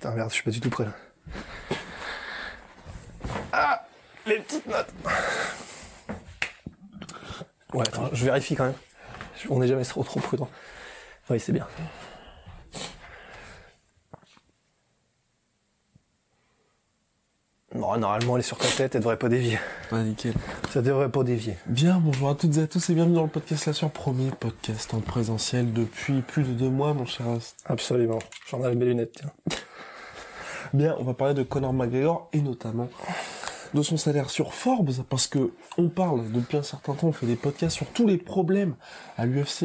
Putain, 0.00 0.14
merde, 0.14 0.30
je 0.30 0.34
suis 0.36 0.44
pas 0.44 0.50
du 0.50 0.60
tout 0.60 0.70
prêt 0.70 0.84
là. 0.84 0.92
Ah 3.52 3.84
Les 4.24 4.38
petites 4.38 4.66
notes 4.66 4.94
Ouais, 7.74 7.86
attends, 7.86 8.08
je 8.14 8.24
vérifie 8.24 8.56
quand 8.56 8.64
même. 8.64 8.74
On 9.50 9.58
n'est 9.58 9.68
jamais 9.68 9.84
trop 9.84 10.02
trop 10.02 10.18
prudent. 10.20 10.48
Oui, 11.28 11.38
c'est 11.38 11.52
bien. 11.52 11.66
Non, 17.74 17.98
normalement, 17.98 18.36
elle 18.36 18.40
est 18.40 18.42
sur 18.42 18.56
ta 18.56 18.68
tête, 18.68 18.94
elle 18.94 19.02
devrait 19.02 19.18
pas 19.18 19.28
dévier. 19.28 19.58
Ouais, 19.92 20.02
nickel. 20.02 20.32
Ça 20.70 20.80
devrait 20.80 21.10
pas 21.10 21.24
dévier. 21.24 21.58
Bien, 21.66 22.00
bonjour 22.02 22.30
à 22.30 22.34
toutes 22.34 22.56
et 22.56 22.62
à 22.62 22.66
tous 22.66 22.88
et 22.88 22.94
bienvenue 22.94 23.16
dans 23.16 23.24
le 23.24 23.28
podcast 23.28 23.66
La 23.66 23.74
Sur, 23.74 23.90
premier 23.90 24.30
podcast 24.30 24.94
en 24.94 25.00
présentiel 25.00 25.74
depuis 25.74 26.22
plus 26.22 26.44
de 26.44 26.54
deux 26.54 26.70
mois, 26.70 26.94
mon 26.94 27.04
cher 27.04 27.28
Ast. 27.28 27.58
Absolument. 27.66 28.20
J'en 28.48 28.66
ai 28.66 28.74
mes 28.74 28.86
lunettes, 28.86 29.12
tiens. 29.12 29.60
Bien, 30.72 30.94
on 31.00 31.04
va 31.04 31.14
parler 31.14 31.34
de 31.34 31.42
Conor 31.42 31.72
McGregor 31.72 32.28
et 32.32 32.40
notamment 32.40 32.88
de 33.74 33.82
son 33.82 33.96
salaire 33.96 34.30
sur 34.30 34.54
Forbes 34.54 35.02
parce 35.08 35.26
que 35.26 35.52
on 35.78 35.88
parle 35.88 36.30
depuis 36.30 36.58
un 36.58 36.62
certain 36.62 36.94
temps, 36.94 37.08
on 37.08 37.12
fait 37.12 37.26
des 37.26 37.36
podcasts 37.36 37.76
sur 37.76 37.86
tous 37.86 38.06
les 38.06 38.18
problèmes 38.18 38.76
à 39.16 39.26
l'UFC 39.26 39.62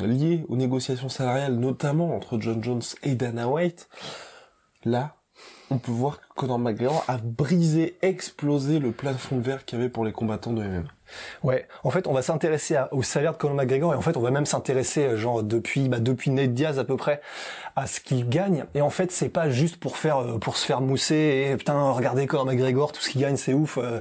liés 0.00 0.44
aux 0.48 0.56
négociations 0.56 1.08
salariales, 1.08 1.54
notamment 1.54 2.16
entre 2.16 2.40
John 2.40 2.62
Jones 2.62 2.82
et 3.02 3.14
Dana 3.14 3.48
White. 3.48 3.88
Là, 4.84 5.16
on 5.70 5.78
peut 5.78 5.92
voir 5.92 6.20
que 6.20 6.24
Conor 6.34 6.58
McGregor 6.58 7.04
a 7.08 7.16
brisé, 7.16 7.96
explosé 8.02 8.78
le 8.78 8.92
plafond 8.92 9.36
de 9.38 9.42
verre 9.42 9.64
qu'il 9.64 9.78
y 9.78 9.82
avait 9.82 9.90
pour 9.90 10.04
les 10.04 10.12
combattants 10.12 10.52
de 10.52 10.62
MMA. 10.62 10.84
Ouais, 11.42 11.66
en 11.84 11.90
fait, 11.90 12.06
on 12.06 12.12
va 12.12 12.22
s'intéresser 12.22 12.78
au 12.90 13.02
salaire 13.02 13.32
de 13.32 13.36
Conor 13.38 13.56
McGregor 13.56 13.94
et 13.94 13.96
en 13.96 14.00
fait, 14.00 14.16
on 14.16 14.20
va 14.20 14.30
même 14.30 14.46
s'intéresser, 14.46 15.04
euh, 15.04 15.16
genre 15.16 15.42
depuis, 15.42 15.88
bah, 15.88 16.00
depuis 16.00 16.30
Ned 16.30 16.54
Diaz 16.54 16.78
à 16.78 16.84
peu 16.84 16.96
près, 16.96 17.20
à 17.76 17.86
ce 17.86 18.00
qu'il 18.00 18.28
gagne. 18.28 18.64
Et 18.74 18.80
en 18.80 18.90
fait, 18.90 19.12
c'est 19.12 19.28
pas 19.28 19.48
juste 19.48 19.76
pour 19.76 19.96
faire, 19.96 20.18
euh, 20.18 20.38
pour 20.38 20.56
se 20.56 20.66
faire 20.66 20.80
mousser 20.80 21.48
et 21.50 21.56
putain, 21.56 21.90
regardez 21.92 22.26
Conor 22.26 22.46
McGregor, 22.46 22.92
tout 22.92 23.00
ce 23.00 23.10
qu'il 23.10 23.20
gagne, 23.20 23.36
c'est 23.36 23.54
ouf. 23.54 23.78
euh. 23.78 24.00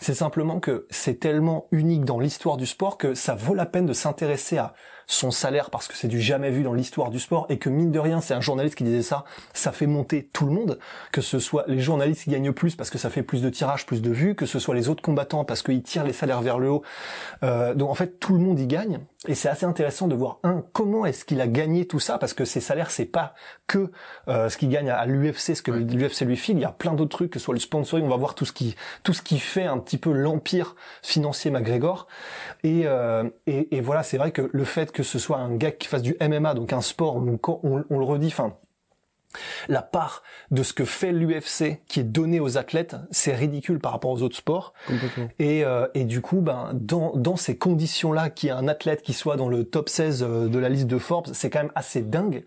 C'est 0.00 0.14
simplement 0.14 0.60
que 0.60 0.86
c'est 0.90 1.18
tellement 1.18 1.66
unique 1.72 2.04
dans 2.04 2.20
l'histoire 2.20 2.56
du 2.56 2.66
sport 2.66 2.98
que 2.98 3.14
ça 3.14 3.34
vaut 3.34 3.54
la 3.54 3.66
peine 3.66 3.84
de 3.84 3.92
s'intéresser 3.92 4.56
à 4.56 4.74
son 5.08 5.30
salaire 5.30 5.70
parce 5.70 5.88
que 5.88 5.96
c'est 5.96 6.06
du 6.06 6.20
jamais 6.20 6.50
vu 6.50 6.62
dans 6.62 6.74
l'histoire 6.74 7.08
du 7.08 7.18
sport 7.18 7.46
et 7.48 7.58
que 7.58 7.70
mine 7.70 7.90
de 7.90 7.98
rien, 7.98 8.20
c'est 8.20 8.34
un 8.34 8.42
journaliste 8.42 8.76
qui 8.76 8.84
disait 8.84 9.02
ça, 9.02 9.24
ça 9.54 9.72
fait 9.72 9.86
monter 9.86 10.28
tout 10.32 10.44
le 10.44 10.52
monde, 10.52 10.78
que 11.12 11.22
ce 11.22 11.38
soit 11.38 11.64
les 11.66 11.80
journalistes 11.80 12.24
qui 12.24 12.30
gagnent 12.30 12.52
plus 12.52 12.76
parce 12.76 12.90
que 12.90 12.98
ça 12.98 13.08
fait 13.08 13.22
plus 13.22 13.40
de 13.40 13.48
tirages, 13.48 13.86
plus 13.86 14.02
de 14.02 14.10
vues, 14.10 14.34
que 14.34 14.44
ce 14.44 14.58
soit 14.58 14.74
les 14.74 14.90
autres 14.90 15.02
combattants 15.02 15.44
parce 15.44 15.62
qu'ils 15.62 15.82
tirent 15.82 16.04
les 16.04 16.12
salaires 16.12 16.42
vers 16.42 16.58
le 16.58 16.70
haut. 16.70 16.82
Euh, 17.42 17.74
donc 17.74 17.90
en 17.90 17.94
fait, 17.94 18.20
tout 18.20 18.34
le 18.34 18.40
monde 18.40 18.60
y 18.60 18.66
gagne 18.66 19.00
et 19.26 19.34
c'est 19.34 19.48
assez 19.48 19.66
intéressant 19.66 20.06
de 20.06 20.14
voir 20.14 20.38
un 20.44 20.62
comment 20.72 21.04
est-ce 21.04 21.24
qu'il 21.24 21.40
a 21.40 21.48
gagné 21.48 21.86
tout 21.86 21.98
ça 21.98 22.18
parce 22.18 22.34
que 22.34 22.44
ses 22.44 22.60
salaires 22.60 22.92
c'est 22.92 23.04
pas 23.04 23.34
que 23.66 23.90
euh, 24.28 24.48
ce 24.48 24.56
qu'il 24.56 24.68
gagne 24.68 24.90
à, 24.90 25.06
l'UFC, 25.06 25.56
ce 25.56 25.62
que 25.62 25.72
l'UFC 25.72 26.20
lui 26.20 26.36
file, 26.36 26.58
il 26.58 26.62
y 26.62 26.64
a 26.64 26.70
plein 26.70 26.94
d'autres 26.94 27.16
trucs 27.16 27.32
que 27.32 27.40
ce 27.40 27.46
soit 27.46 27.54
le 27.54 27.60
sponsoring, 27.60 28.06
on 28.06 28.10
va 28.10 28.16
voir 28.16 28.36
tout 28.36 28.44
ce 28.44 28.52
qui 28.52 28.76
tout 29.02 29.12
ce 29.12 29.22
qui 29.22 29.40
fait 29.40 29.64
un 29.64 29.78
petit 29.78 29.98
peu 29.98 30.12
l'empire 30.12 30.76
financier 31.02 31.50
McGregor. 31.50 32.06
Et, 32.62 32.82
euh, 32.86 33.28
et, 33.46 33.76
et 33.76 33.80
voilà, 33.80 34.04
c'est 34.04 34.18
vrai 34.18 34.30
que 34.30 34.48
le 34.52 34.64
fait 34.64 34.92
que 34.92 35.02
ce 35.02 35.18
soit 35.18 35.38
un 35.38 35.56
gars 35.56 35.72
qui 35.72 35.88
fasse 35.88 36.02
du 36.02 36.16
MMA, 36.20 36.54
donc 36.54 36.72
un 36.72 36.80
sport, 36.80 37.16
on, 37.16 37.38
on 37.64 37.98
le 37.98 38.04
redit, 38.04 38.28
enfin, 38.28 38.56
la 39.68 39.82
part 39.82 40.22
de 40.50 40.62
ce 40.62 40.72
que 40.72 40.84
fait 40.84 41.12
l'UFC 41.12 41.80
qui 41.86 42.00
est 42.00 42.04
donné 42.04 42.40
aux 42.40 42.56
athlètes, 42.56 42.96
c'est 43.10 43.34
ridicule 43.34 43.78
par 43.78 43.92
rapport 43.92 44.10
aux 44.10 44.22
autres 44.22 44.36
sports. 44.36 44.72
Et, 45.38 45.64
euh, 45.64 45.86
et 45.94 46.04
du 46.04 46.20
coup, 46.20 46.40
ben, 46.40 46.70
dans, 46.74 47.12
dans 47.14 47.36
ces 47.36 47.56
conditions-là, 47.56 48.30
qu'il 48.30 48.48
y 48.48 48.50
ait 48.50 48.54
un 48.54 48.68
athlète 48.68 49.02
qui 49.02 49.12
soit 49.12 49.36
dans 49.36 49.48
le 49.48 49.64
top 49.64 49.88
16 49.88 50.22
euh, 50.22 50.48
de 50.48 50.58
la 50.58 50.68
liste 50.68 50.86
de 50.86 50.98
Forbes, 50.98 51.28
c'est 51.32 51.50
quand 51.50 51.60
même 51.60 51.72
assez 51.74 52.02
dingue. 52.02 52.44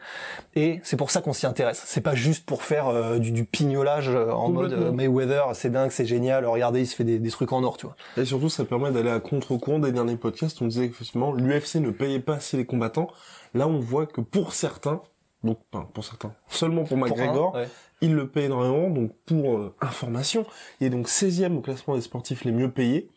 Et 0.55 0.79
c'est 0.83 0.97
pour 0.97 1.11
ça 1.11 1.21
qu'on 1.21 1.33
s'y 1.33 1.45
intéresse. 1.45 1.81
C'est 1.85 2.01
pas 2.01 2.15
juste 2.15 2.45
pour 2.45 2.63
faire 2.63 2.87
euh, 2.87 3.19
du, 3.19 3.31
du 3.31 3.45
pignolage 3.45 4.09
euh, 4.09 4.31
en 4.31 4.49
mode 4.49 4.73
Mayweather, 4.93 5.49
c'est 5.53 5.69
dingue, 5.69 5.91
c'est 5.91 6.05
génial, 6.05 6.45
regardez, 6.45 6.81
il 6.81 6.87
se 6.87 6.95
fait 6.95 7.03
des, 7.03 7.19
des 7.19 7.29
trucs 7.29 7.51
en 7.53 7.63
or, 7.63 7.77
tu 7.77 7.85
vois. 7.85 7.95
Et 8.17 8.25
surtout, 8.25 8.49
ça 8.49 8.65
permet 8.65 8.91
d'aller 8.91 9.11
à 9.11 9.19
contre-courant 9.19 9.79
des 9.79 9.91
derniers 9.91 10.17
podcasts. 10.17 10.61
On 10.61 10.67
disait 10.67 10.87
qu'effectivement, 10.87 11.31
l'UFC 11.31 11.75
ne 11.75 11.91
payait 11.91 12.19
pas 12.19 12.35
assez 12.35 12.57
les 12.57 12.65
combattants. 12.65 13.09
Là, 13.53 13.67
on 13.67 13.79
voit 13.79 14.05
que 14.05 14.21
pour 14.21 14.53
certains, 14.53 15.01
donc, 15.43 15.59
enfin, 15.71 15.87
pour 15.93 16.03
certains, 16.03 16.33
seulement 16.47 16.83
pour 16.83 16.97
McGregor, 16.97 17.55
ouais. 17.55 17.67
il 18.01 18.13
le 18.13 18.29
paye 18.29 18.45
énormément. 18.45 18.89
Donc, 18.89 19.11
pour 19.25 19.57
euh, 19.57 19.75
information, 19.81 20.45
il 20.79 20.87
est 20.87 20.89
donc 20.89 21.07
16e 21.07 21.57
au 21.57 21.61
classement 21.61 21.95
des 21.95 22.01
sportifs 22.01 22.43
les 22.43 22.51
mieux 22.51 22.69
payés. 22.69 23.09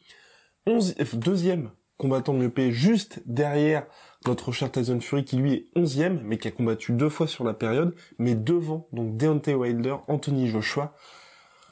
11, 0.66 0.94
euh, 1.00 1.04
deuxième 1.14 1.70
combattant 1.98 2.32
mieux 2.32 2.50
payé 2.50 2.72
juste 2.72 3.22
derrière 3.26 3.86
notre 4.26 4.52
cher 4.52 4.72
Tyson 4.72 5.00
Fury 5.00 5.24
qui 5.24 5.36
lui 5.36 5.52
est 5.52 5.66
11e, 5.76 6.20
mais 6.24 6.38
qui 6.38 6.48
a 6.48 6.50
combattu 6.50 6.92
deux 6.92 7.10
fois 7.10 7.26
sur 7.26 7.44
la 7.44 7.54
période, 7.54 7.94
mais 8.18 8.34
devant, 8.34 8.88
donc 8.92 9.16
Deontay 9.16 9.54
Wilder, 9.54 9.96
Anthony 10.08 10.48
Joshua, 10.48 10.94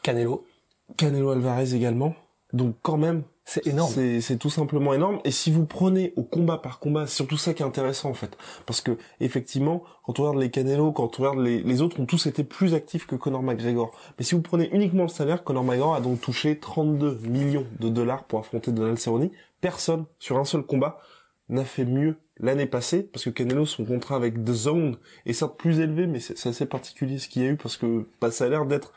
Canelo, 0.03 0.47
Canelo 0.97 1.31
Alvarez 1.31 1.75
également. 1.75 2.15
Donc 2.53 2.77
quand 2.83 2.97
même, 2.97 3.23
c'est 3.45 3.67
énorme. 3.67 3.93
c'est, 4.21 4.37
tout 4.37 4.51
simplement 4.51 4.95
énorme. 4.95 5.21
Et 5.25 5.31
si 5.31 5.51
vous 5.51 5.67
prenez 5.67 6.13
au 6.17 6.23
combat 6.23 6.59
par 6.59 6.79
combat, 6.79 7.07
c'est 7.07 7.17
surtout 7.17 7.37
ça 7.37 7.55
qui 7.55 7.63
est 7.63 7.67
intéressant 7.67 8.11
en 8.11 8.15
fait. 8.15 8.37
Parce 8.67 8.81
que 8.81 8.97
effectivement, 9.21 9.83
quand 10.05 10.21
on 10.21 10.23
regarde 10.23 10.39
les 10.39 10.51
Canelo, 10.51 10.93
quand 10.93 11.19
on 11.19 11.23
regarde 11.23 11.45
les, 11.45 11.63
les 11.63 11.83
autres, 11.83 11.99
ont 11.99 12.07
tous 12.07 12.27
été 12.27 12.45
plus 12.45 12.75
actifs 12.75 13.07
que 13.07 13.17
Conor 13.17 13.43
McGregor. 13.43 13.93
Mais 14.19 14.25
si 14.25 14.35
vous 14.35 14.43
prenez 14.43 14.71
uniquement 14.73 15.03
le 15.03 15.09
salaire, 15.09 15.43
Conor 15.45 15.65
McGregor 15.65 15.95
a 15.95 16.01
donc 16.01 16.21
touché 16.21 16.59
32 16.59 17.19
millions 17.25 17.67
de 17.81 17.89
dollars 17.89 18.25
pour 18.25 18.39
affronter 18.39 18.71
Donald 18.71 18.99
Cerrone. 18.99 19.31
Personne, 19.61 20.05
sur 20.19 20.39
un 20.39 20.45
seul 20.45 20.63
combat, 20.63 20.99
n'a 21.49 21.65
fait 21.65 21.84
mieux 21.84 22.17
l'année 22.39 22.67
passée, 22.67 23.03
parce 23.03 23.25
que 23.25 23.31
Canelo, 23.31 23.67
son 23.67 23.84
contrat 23.84 24.17
avec 24.17 24.43
The 24.43 24.53
Zone 24.53 24.97
est 25.27 25.33
certes 25.33 25.57
plus 25.59 25.81
élevé, 25.81 26.07
mais 26.07 26.21
c'est, 26.21 26.37
c'est 26.37 26.49
assez 26.49 26.67
particulier 26.67 27.19
ce 27.19 27.29
qu'il 27.29 27.43
y 27.43 27.47
a 27.47 27.51
eu, 27.51 27.57
parce 27.57 27.77
que 27.77 28.07
bah, 28.21 28.31
ça 28.31 28.45
a 28.45 28.49
l'air 28.49 28.67
d'être... 28.67 28.93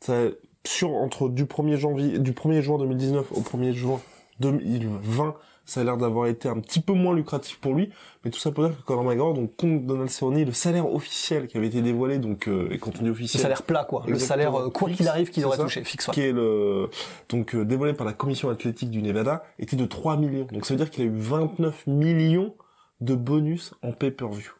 Ça, 0.00 0.28
sur 0.68 0.90
entre 0.94 1.28
du 1.28 1.46
1er 1.46 1.76
janvier 1.76 2.18
du 2.18 2.32
1er 2.32 2.60
juin 2.60 2.78
2019 2.78 3.32
au 3.32 3.40
1er 3.40 3.72
juin 3.72 4.00
2020 4.40 5.34
ça 5.64 5.80
a 5.80 5.84
l'air 5.84 5.96
d'avoir 5.96 6.26
été 6.26 6.48
un 6.48 6.60
petit 6.60 6.80
peu 6.80 6.92
moins 6.92 7.14
lucratif 7.14 7.58
pour 7.58 7.74
lui 7.74 7.90
mais 8.22 8.30
tout 8.30 8.38
ça 8.38 8.50
pour 8.52 8.66
dire 8.66 8.76
que 8.76 8.82
Conor 8.82 9.02
McGregor 9.02 9.32
donc 9.32 9.56
contre 9.56 9.86
Donald 9.86 10.10
Cerrone 10.10 10.44
le 10.44 10.52
salaire 10.52 10.92
officiel 10.92 11.46
qui 11.46 11.56
avait 11.56 11.68
été 11.68 11.80
dévoilé 11.80 12.18
donc 12.18 12.48
euh, 12.48 12.68
et 12.70 12.78
quand 12.78 12.90
on 12.96 12.98
dit 12.98 13.06
Le 13.06 13.12
officiel 13.12 13.40
salaire 13.40 13.62
plat, 13.62 13.84
quoi. 13.88 14.04
Le 14.06 14.18
salaire, 14.18 14.54
euh, 14.54 14.68
quoi 14.68 14.90
qu'il 14.90 15.08
arrive, 15.08 15.30
qu'il 15.30 15.44
aurait 15.46 15.56
ça. 15.56 15.62
touché, 15.62 15.84
fixe. 15.84 16.06
ouais. 16.08 16.14
qui 16.14 16.20
est 16.20 16.32
le 16.32 16.90
donc 17.30 17.54
euh, 17.54 17.64
dévoilé 17.64 17.94
par 17.94 18.06
la 18.06 18.12
commission 18.12 18.50
athlétique 18.50 18.90
du 18.90 19.00
Nevada 19.00 19.44
était 19.58 19.76
de 19.76 19.86
3 19.86 20.18
millions 20.18 20.46
donc 20.52 20.66
ça 20.66 20.74
veut 20.74 20.78
dire 20.78 20.90
qu'il 20.90 21.02
a 21.02 21.06
eu 21.06 21.14
29 21.14 21.86
millions 21.86 22.54
de 23.00 23.14
bonus 23.14 23.74
en 23.82 23.92
pay-per-view 23.92 24.52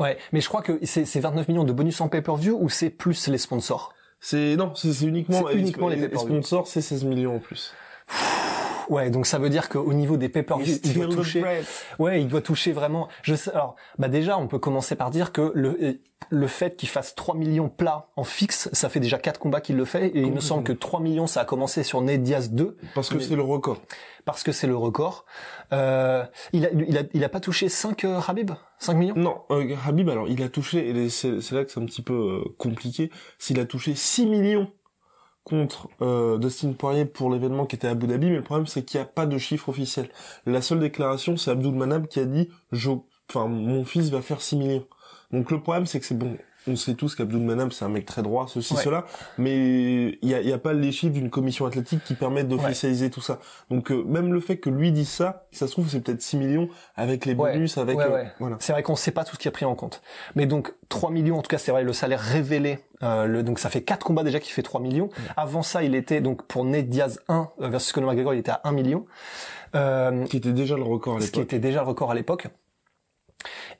Ouais, 0.00 0.16
mais 0.32 0.40
je 0.40 0.48
crois 0.48 0.62
que 0.62 0.78
c'est 0.84 1.18
29 1.18 1.48
millions 1.48 1.64
de 1.64 1.72
bonus 1.72 2.00
en 2.00 2.08
pay-per-view 2.08 2.56
ou 2.58 2.68
c'est 2.68 2.88
plus 2.88 3.26
les 3.28 3.36
sponsors? 3.36 3.92
C'est 4.20 4.56
non 4.56 4.74
c'est 4.74 5.02
uniquement 5.02 5.50
uniquement 5.50 5.88
les 5.88 5.96
les 5.96 6.18
sponsors 6.18 6.66
c'est 6.66 6.80
16 6.80 7.04
millions 7.04 7.36
en 7.36 7.38
plus 7.38 7.74
Ouais, 8.88 9.10
donc 9.10 9.26
ça 9.26 9.38
veut 9.38 9.50
dire 9.50 9.68
qu'au 9.68 9.92
niveau 9.92 10.16
des 10.16 10.28
pay-per-view, 10.28 10.76
il 10.84 10.94
doit 10.94 11.08
toucher. 11.08 11.44
Ouais, 11.98 12.20
il 12.20 12.28
doit 12.28 12.40
toucher 12.42 12.72
vraiment. 12.72 13.08
Je 13.22 13.34
sais. 13.34 13.50
Alors, 13.52 13.76
bah 13.98 14.08
déjà, 14.08 14.38
on 14.38 14.46
peut 14.48 14.58
commencer 14.58 14.96
par 14.96 15.10
dire 15.10 15.32
que 15.32 15.52
le 15.54 16.00
le 16.30 16.46
fait 16.46 16.76
qu'il 16.76 16.88
fasse 16.88 17.14
3 17.14 17.36
millions 17.36 17.68
plats 17.68 18.08
en 18.16 18.24
fixe, 18.24 18.68
ça 18.72 18.88
fait 18.88 19.00
déjà 19.00 19.18
4 19.18 19.38
combats 19.38 19.60
qu'il 19.60 19.76
le 19.76 19.84
fait. 19.84 20.08
Et 20.08 20.20
il 20.20 20.32
me 20.32 20.40
semble 20.40 20.64
que 20.64 20.72
3 20.72 21.00
millions, 21.00 21.26
ça 21.26 21.42
a 21.42 21.44
commencé 21.44 21.82
sur 21.84 22.00
Ned 22.02 22.22
Diaz 22.22 22.50
2 22.50 22.76
parce 22.94 23.08
que 23.08 23.16
Mais- 23.16 23.22
c'est 23.22 23.36
le 23.36 23.42
record 23.42 23.78
parce 24.24 24.42
que 24.42 24.52
c'est 24.52 24.66
le 24.66 24.76
record. 24.76 25.24
Euh, 25.72 26.22
il 26.52 26.66
a 26.66 26.70
il 26.72 26.98
a 26.98 27.02
il 27.14 27.24
a 27.24 27.28
pas 27.30 27.40
touché 27.40 27.68
5 27.70 28.04
euh, 28.04 28.20
Habib? 28.26 28.50
5 28.78 28.94
millions? 28.94 29.14
Non, 29.16 29.38
euh, 29.50 29.74
Habib, 29.86 30.08
alors 30.10 30.28
il 30.28 30.42
a 30.42 30.48
touché, 30.50 30.86
et 30.90 31.08
c'est 31.08 31.40
c'est 31.40 31.54
là 31.54 31.64
que 31.64 31.70
c'est 31.70 31.80
un 31.80 31.86
petit 31.86 32.02
peu 32.02 32.12
euh, 32.44 32.54
compliqué, 32.58 33.10
s'il 33.38 33.58
a 33.58 33.64
touché 33.64 33.94
6 33.94 34.26
millions 34.26 34.70
contre 35.48 35.88
euh, 36.02 36.38
Dustin 36.38 36.72
Poirier 36.72 37.04
pour 37.04 37.30
l'événement 37.30 37.66
qui 37.66 37.76
était 37.76 37.88
à 37.88 37.92
Abu 37.92 38.06
Dhabi, 38.06 38.26
mais 38.30 38.36
le 38.36 38.42
problème 38.42 38.66
c'est 38.66 38.84
qu'il 38.84 39.00
n'y 39.00 39.02
a 39.04 39.08
pas 39.08 39.26
de 39.26 39.38
chiffre 39.38 39.68
officiel. 39.68 40.08
La 40.46 40.62
seule 40.62 40.80
déclaration, 40.80 41.36
c'est 41.36 41.50
Abdul 41.50 41.74
Manab 41.74 42.06
qui 42.06 42.20
a 42.20 42.24
dit, 42.24 42.48
je, 42.72 42.90
enfin, 43.28 43.48
mon 43.48 43.84
fils 43.84 44.10
va 44.10 44.22
faire 44.22 44.40
6 44.42 44.56
millions. 44.56 44.86
Donc 45.32 45.50
le 45.50 45.60
problème 45.60 45.86
c'est 45.86 46.00
que 46.00 46.06
c'est 46.06 46.18
bon, 46.18 46.36
on 46.68 46.76
sait 46.76 46.94
tous 46.94 47.14
qu'Abdul 47.14 47.40
Manam 47.40 47.72
c'est 47.72 47.84
un 47.84 47.88
mec 47.88 48.06
très 48.06 48.22
droit, 48.22 48.46
ceci, 48.48 48.74
Ouais. 48.74 48.82
cela, 48.82 49.04
mais 49.38 50.18
il 50.22 50.28
y 50.28 50.34
a, 50.34 50.40
y 50.42 50.52
a 50.52 50.58
pas 50.58 50.72
les 50.72 50.92
chiffres 50.92 51.12
d'une 51.14 51.30
commission 51.30 51.66
athlétique 51.66 52.02
qui 52.04 52.14
permettent 52.14 52.48
d'officialiser 52.48 53.10
tout 53.10 53.20
ça. 53.20 53.38
Donc 53.70 53.90
euh, 53.90 54.02
même 54.04 54.32
le 54.32 54.40
fait 54.40 54.58
que 54.58 54.70
lui 54.70 54.92
dise 54.92 55.08
ça, 55.08 55.46
ça 55.50 55.66
se 55.66 55.72
trouve 55.72 55.88
c'est 55.88 56.00
peut-être 56.00 56.22
6 56.22 56.36
millions 56.36 56.68
avec 56.96 57.24
les 57.26 57.34
Ouais. 57.34 57.52
bonus, 57.52 57.78
avec 57.78 57.98
euh, 57.98 58.24
voilà. 58.40 58.56
C'est 58.60 58.72
vrai 58.72 58.82
qu'on 58.82 58.92
ne 58.92 58.98
sait 58.98 59.10
pas 59.12 59.24
tout 59.24 59.34
ce 59.34 59.38
qui 59.40 59.48
est 59.48 59.52
pris 59.52 59.64
en 59.64 59.74
compte. 59.74 60.02
Mais 60.34 60.46
donc 60.46 60.74
3 60.88 61.10
millions, 61.10 61.38
en 61.38 61.42
tout 61.42 61.48
cas 61.50 61.58
c'est 61.58 61.70
vrai, 61.72 61.82
le 61.82 61.92
salaire 61.92 62.20
révélé, 62.20 62.80
euh, 63.02 63.26
le, 63.26 63.42
donc 63.42 63.58
ça 63.58 63.70
fait 63.70 63.82
4 63.82 64.04
combats 64.04 64.24
déjà 64.24 64.40
qui 64.40 64.50
fait 64.50 64.62
3 64.62 64.80
millions. 64.80 65.08
Avant 65.36 65.62
ça, 65.62 65.82
il 65.82 65.94
était 65.94 66.20
donc 66.20 66.42
pour 66.46 66.64
Ned 66.64 66.88
Diaz 66.88 67.20
1 67.28 67.50
euh, 67.60 67.68
versus 67.68 67.92
Conor 67.92 68.10
McGregor, 68.10 68.34
il 68.34 68.38
était 68.40 68.50
à 68.50 68.60
1 68.64 68.72
million. 68.72 69.06
Euh, 69.74 70.24
Qui 70.24 70.38
était 70.38 70.52
déjà 70.52 70.76
le 70.76 70.82
record 70.82 71.18
à 71.18 71.20
ce 71.20 71.26
qui 71.26 71.32
l'époque. 71.40 71.44
était 71.44 71.58
déjà 71.58 71.82
le 71.82 71.86
record 71.88 72.10
à 72.10 72.14
l'époque. 72.14 72.46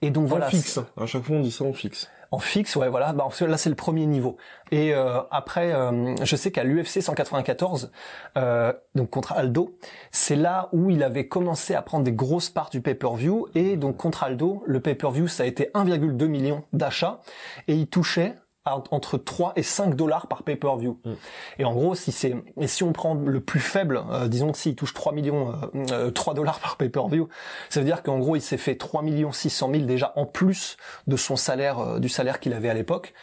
Et 0.03 0.11
donc 0.11 0.27
voilà, 0.29 0.47
en 0.47 0.51
fixe. 0.51 0.79
À 1.01 1.07
chaque 1.07 1.23
fois 1.25 1.37
on 1.37 1.41
dit 1.41 1.51
ça 1.51 1.65
en 1.65 1.73
fixe. 1.73 2.09
En 2.31 2.39
fixe, 2.39 2.77
ouais, 2.77 2.89
voilà. 2.89 3.13
Bah, 3.13 3.29
là, 3.41 3.57
c'est 3.57 3.71
le 3.71 3.75
premier 3.75 4.05
niveau. 4.05 4.37
Et 4.71 4.95
euh, 4.95 5.21
après, 5.31 5.73
euh, 5.73 6.15
je 6.23 6.37
sais 6.37 6.51
qu'à 6.51 6.63
l'UFC 6.63 7.01
194, 7.01 7.91
euh, 8.37 8.73
donc 8.95 9.11
contre 9.11 9.33
Aldo, 9.33 9.79
c'est 10.11 10.37
là 10.37 10.69
où 10.73 10.91
il 10.91 11.03
avait 11.03 11.27
commencé 11.27 11.75
à 11.75 11.81
prendre 11.81 12.05
des 12.05 12.13
grosses 12.13 12.51
parts 12.51 12.69
du 12.69 12.83
pay-per-view. 12.83 13.49
Et 13.55 13.77
donc 13.77 13.97
contre 13.97 14.25
Aldo, 14.25 14.63
le 14.67 14.81
pay-per-view, 14.81 15.27
ça 15.27 15.45
a 15.45 15.47
été 15.47 15.71
1,2 15.75 16.27
million 16.27 16.65
d'achats, 16.75 17.21
et 17.67 17.75
il 17.75 17.87
touchait 17.87 18.35
entre 18.75 19.19
3 19.19 19.53
et 19.57 19.63
5 19.63 19.95
dollars 19.95 20.27
par 20.27 20.43
pay-per-view. 20.43 20.99
Mm. 21.05 21.13
Et 21.59 21.65
en 21.65 21.75
gros, 21.75 21.95
si 21.95 22.13
c'est 22.13 22.35
et 22.61 22.67
si 22.67 22.83
on 22.83 22.93
prend 22.93 23.15
le 23.15 23.41
plus 23.41 23.61
faible, 23.61 24.03
euh, 24.11 24.29
disons 24.29 24.53
que 24.53 24.59
s'il 24.59 24.77
touche 24.77 24.95
3 24.95 25.13
millions 25.13 25.53
euh, 25.75 25.85
euh, 25.93 26.11
3 26.11 26.35
dollars 26.35 26.61
par 26.61 26.77
pay-per-view, 26.77 27.29
ça 27.69 27.81
veut 27.81 27.87
dire 27.87 28.03
qu'en 28.03 28.19
gros, 28.19 28.37
il 28.37 28.43
s'est 28.43 28.57
fait 28.57 28.77
3 28.77 29.03
millions 29.03 29.33
600 29.33 29.71
000 29.73 29.85
déjà 29.85 30.13
en 30.17 30.27
plus 30.27 30.77
de 31.07 31.17
son 31.17 31.37
salaire 31.37 31.79
euh, 31.79 31.99
du 31.99 32.09
salaire 32.09 32.41
qu'il 32.41 32.53
avait 32.53 32.69
à 32.69 32.75
l'époque. 32.75 33.15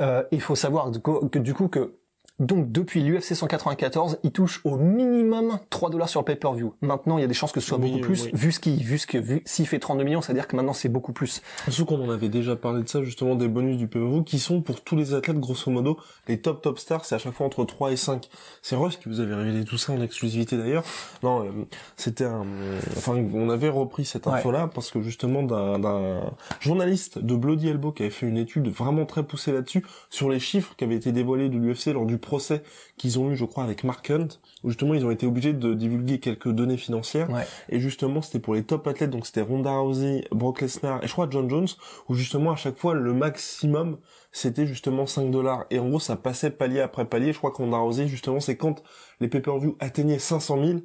Euh, 0.00 0.22
il 0.30 0.40
faut 0.40 0.56
savoir 0.56 0.90
coup, 1.02 1.28
que 1.28 1.38
du 1.38 1.54
coup 1.54 1.68
que 1.68 1.94
donc 2.42 2.70
depuis 2.70 3.02
l'UFC 3.02 3.34
194, 3.34 4.18
il 4.22 4.30
touche 4.32 4.60
au 4.64 4.76
minimum 4.76 5.58
3 5.70 5.90
dollars 5.90 6.08
sur 6.08 6.20
le 6.20 6.24
pay-per-view. 6.24 6.74
Maintenant, 6.82 7.16
il 7.18 7.22
y 7.22 7.24
a 7.24 7.26
des 7.28 7.34
chances 7.34 7.52
que 7.52 7.60
ce 7.60 7.68
soit 7.68 7.78
Oui, 7.78 7.92
beaucoup 7.92 8.04
plus 8.04 8.24
oui. 8.24 8.30
vu 8.34 8.52
ce 8.52 8.60
qui 8.60 8.76
vu 8.82 8.98
ce 8.98 9.06
que 9.06 9.18
vu 9.18 9.42
s'il 9.46 9.66
fait 9.66 9.78
32 9.78 10.04
millions, 10.04 10.20
c'est-à-dire 10.20 10.46
que 10.48 10.56
maintenant 10.56 10.72
c'est 10.72 10.88
beaucoup 10.88 11.12
plus. 11.12 11.40
Surtout 11.68 11.86
qu'on 11.96 12.04
en 12.04 12.10
avait 12.10 12.28
déjà 12.28 12.56
parlé 12.56 12.82
de 12.82 12.88
ça, 12.88 13.02
justement, 13.02 13.34
des 13.34 13.48
bonus 13.48 13.76
du 13.78 13.86
PVO, 13.86 14.22
qui 14.22 14.38
sont 14.38 14.60
pour 14.60 14.82
tous 14.82 14.96
les 14.96 15.14
athlètes, 15.14 15.38
grosso 15.38 15.70
modo, 15.70 15.98
les 16.28 16.40
top 16.40 16.62
top 16.62 16.78
stars, 16.78 17.04
c'est 17.04 17.14
à 17.14 17.18
chaque 17.18 17.32
fois 17.32 17.46
entre 17.46 17.64
3 17.64 17.92
et 17.92 17.96
5. 17.96 18.28
C'est 18.60 18.76
Russ 18.76 18.96
qui 18.96 19.08
vous 19.08 19.20
avait 19.20 19.34
révélé 19.34 19.64
tout 19.64 19.78
ça 19.78 19.92
en 19.92 20.00
exclusivité 20.02 20.56
d'ailleurs. 20.56 20.84
Non, 21.22 21.44
euh, 21.44 21.50
c'était 21.96 22.24
un... 22.24 22.44
euh, 22.44 22.80
Enfin, 22.96 23.14
on 23.34 23.48
avait 23.50 23.68
repris 23.68 24.04
cette 24.04 24.26
Ouais. 24.26 24.34
info-là, 24.34 24.68
parce 24.72 24.90
que 24.90 25.00
justement, 25.00 25.42
d'un 25.42 25.78
d'un 25.78 26.20
journaliste 26.60 27.18
de 27.18 27.34
Bloody 27.34 27.68
Elbow 27.68 27.92
qui 27.92 28.02
avait 28.02 28.10
fait 28.10 28.26
une 28.26 28.36
étude 28.36 28.68
vraiment 28.68 29.04
très 29.06 29.22
poussée 29.22 29.52
là-dessus, 29.52 29.84
sur 30.10 30.28
les 30.30 30.38
chiffres 30.40 30.74
qui 30.76 30.84
avaient 30.84 30.94
été 30.96 31.12
dévoilés 31.12 31.48
de 31.48 31.56
l'UFC 31.56 31.86
lors 31.92 32.06
du 32.06 32.18
procès 32.32 32.62
qu'ils 32.96 33.18
ont 33.18 33.30
eu, 33.30 33.36
je 33.36 33.44
crois, 33.44 33.64
avec 33.64 33.84
Mark 33.84 34.08
Hunt, 34.10 34.28
où 34.64 34.68
justement, 34.70 34.94
ils 34.94 35.04
ont 35.04 35.10
été 35.10 35.26
obligés 35.26 35.52
de 35.52 35.74
divulguer 35.74 36.18
quelques 36.18 36.48
données 36.48 36.78
financières. 36.78 37.28
Ouais. 37.30 37.46
Et 37.68 37.78
justement, 37.78 38.22
c'était 38.22 38.40
pour 38.40 38.54
les 38.54 38.62
top 38.64 38.86
athlètes, 38.86 39.10
donc 39.10 39.26
c'était 39.26 39.42
Ronda 39.42 39.76
Rousey, 39.76 40.24
Brock 40.30 40.62
Lesnar 40.62 41.02
et 41.04 41.06
je 41.08 41.12
crois 41.12 41.28
John 41.30 41.48
Jones, 41.50 41.68
où 42.08 42.14
justement 42.14 42.52
à 42.52 42.56
chaque 42.56 42.78
fois 42.78 42.94
le 42.94 43.12
maximum 43.12 43.98
c'était 44.34 44.66
justement 44.66 45.06
5 45.06 45.30
dollars. 45.30 45.66
Et 45.70 45.78
en 45.78 45.88
gros, 45.90 46.00
ça 46.00 46.16
passait 46.16 46.50
palier 46.50 46.80
après 46.80 47.04
palier. 47.04 47.34
Je 47.34 47.38
crois 47.38 47.50
que 47.50 47.58
Ronda 47.58 47.76
Rousey, 47.76 48.08
justement, 48.08 48.40
c'est 48.40 48.56
quand 48.56 48.82
les 49.20 49.28
pay-per-view 49.28 49.76
atteignaient 49.78 50.18
500 50.18 50.64
000, 50.64 50.78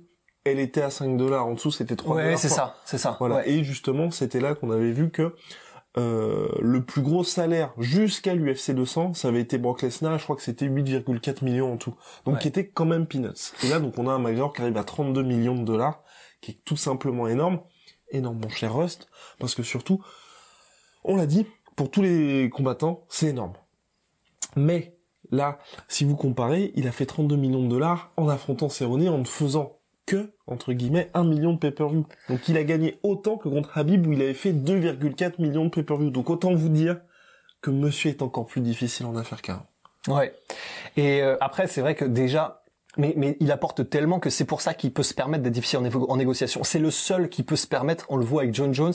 elle 0.44 0.60
était 0.60 0.82
à 0.82 0.90
5 0.90 1.16
dollars. 1.16 1.48
En 1.48 1.54
dessous, 1.54 1.72
c'était 1.72 1.96
3 1.96 2.16
Ouais, 2.16 2.24
dollars. 2.26 2.40
c'est 2.40 2.50
ça, 2.50 2.76
c'est 2.84 2.98
ça. 2.98 3.16
Voilà. 3.20 3.36
Ouais. 3.38 3.50
Et 3.50 3.64
justement, 3.64 4.12
c'était 4.12 4.42
là 4.42 4.54
qu'on 4.54 4.70
avait 4.72 4.92
vu 4.92 5.12
que 5.12 5.34
euh, 5.98 6.50
le 6.62 6.84
plus 6.86 7.01
gros 7.01 7.24
salaire 7.24 7.74
jusqu'à 7.80 8.36
l'UFC 8.36 8.72
200, 8.72 9.13
ça 9.13 9.30
avait 9.30 9.42
été 9.42 9.57
Brock 9.57 9.81
Lesnar, 9.81 10.18
je 10.19 10.24
crois 10.24 10.36
que 10.36 10.42
c'était 10.44 10.68
8,4 10.68 11.44
millions 11.44 11.74
en 11.74 11.78
tout. 11.78 11.95
Donc 12.25 12.36
Ouais. 12.36 12.42
qui 12.42 12.48
était 12.48 12.68
quand 12.68 12.86
même 12.86 13.07
peanuts. 13.07 13.54
Et 13.63 13.69
là, 13.69 13.80
donc 13.80 13.98
on 13.98 14.07
a 14.07 14.12
un 14.12 14.19
McGregor 14.19 14.54
qui 14.54 14.62
arrive 14.62 14.78
à 14.78 14.84
32 14.84 15.24
millions 15.24 15.56
de 15.56 15.63
dollars, 15.63 16.04
qui 16.42 16.51
est 16.51 16.63
tout 16.66 16.78
simplement 16.78 17.28
énorme. 17.28 17.62
Énorme, 18.12 18.39
mon 18.42 18.50
cher 18.50 18.74
Rust, 18.75 19.10
parce 19.39 19.56
que 19.56 19.63
surtout, 19.63 20.04
on 21.04 21.16
l'a 21.16 21.25
dit, 21.25 21.45
pour 21.75 21.90
tous 21.92 22.01
les 22.01 22.50
combattants, 22.50 23.06
c'est 23.10 23.28
énorme. 23.28 23.54
Mais, 24.56 24.98
là, 25.31 25.60
si 25.88 26.06
vous 26.06 26.16
comparez, 26.16 26.72
il 26.75 26.88
a 26.88 26.92
fait 26.92 27.06
32 27.06 27.36
millions 27.36 27.63
de 27.63 27.68
dollars 27.68 28.12
en 28.18 28.30
affrontant 28.30 28.69
Cerrone, 28.69 29.10
en 29.10 29.18
ne 29.18 29.24
faisant 29.25 29.77
que, 30.07 30.31
entre 30.48 30.74
guillemets, 30.74 31.12
1 31.13 31.25
million 31.25 31.54
de 31.54 31.59
pay-per-view. 31.59 32.07
Donc 32.30 32.48
il 32.48 32.57
a 32.57 32.63
gagné 32.63 32.98
autant 33.04 33.38
que 33.38 33.48
contre 33.48 33.77
Habib 33.77 34.07
où 34.07 34.13
il 34.13 34.21
avait 34.24 34.33
fait 34.33 34.54
2,4 34.54 35.39
millions 35.39 35.65
de 35.65 35.69
pay-per-view. 35.69 36.09
Donc 36.09 36.31
autant 36.31 36.56
vous 36.56 36.69
dire 36.69 37.00
que 37.62 37.69
monsieur 37.69 38.09
est 38.09 38.21
encore 38.24 38.48
plus 38.48 38.62
difficile 38.62 39.06
en 39.06 39.15
affaires 39.15 39.42
qu'avant. 39.44 39.68
Ouais. 40.07 40.33
Et 40.95 41.21
euh, 41.21 41.36
après, 41.42 41.68
c'est 41.68 41.81
vrai 41.81 41.94
que 41.94 42.06
déjà, 42.06 42.56
mais, 42.98 43.14
mais 43.18 43.38
il 43.40 43.52
apporte 43.52 43.90
tellement 43.90 44.20
que 44.20 44.30
c'est 44.30 44.46
pour 44.46 44.62
ça 44.62 44.74
qu'il 44.74 44.92
peut 44.94 45.04
se 45.04 45.14
permettre 45.14 45.44
d'être 45.44 45.54
difficile 45.54 45.80
en, 45.80 45.84
négo- 45.84 46.06
en 46.10 46.18
négociation. 46.18 46.64
C'est 46.64 46.80
le 46.80 46.92
seul 46.92 47.30
qui 47.30 47.44
peut 47.44 47.56
se 47.56 47.68
permettre, 47.68 48.06
on 48.10 48.18
le 48.18 48.26
voit 48.26 48.42
avec 48.44 48.54
John 48.54 48.74
Jones, 48.74 48.94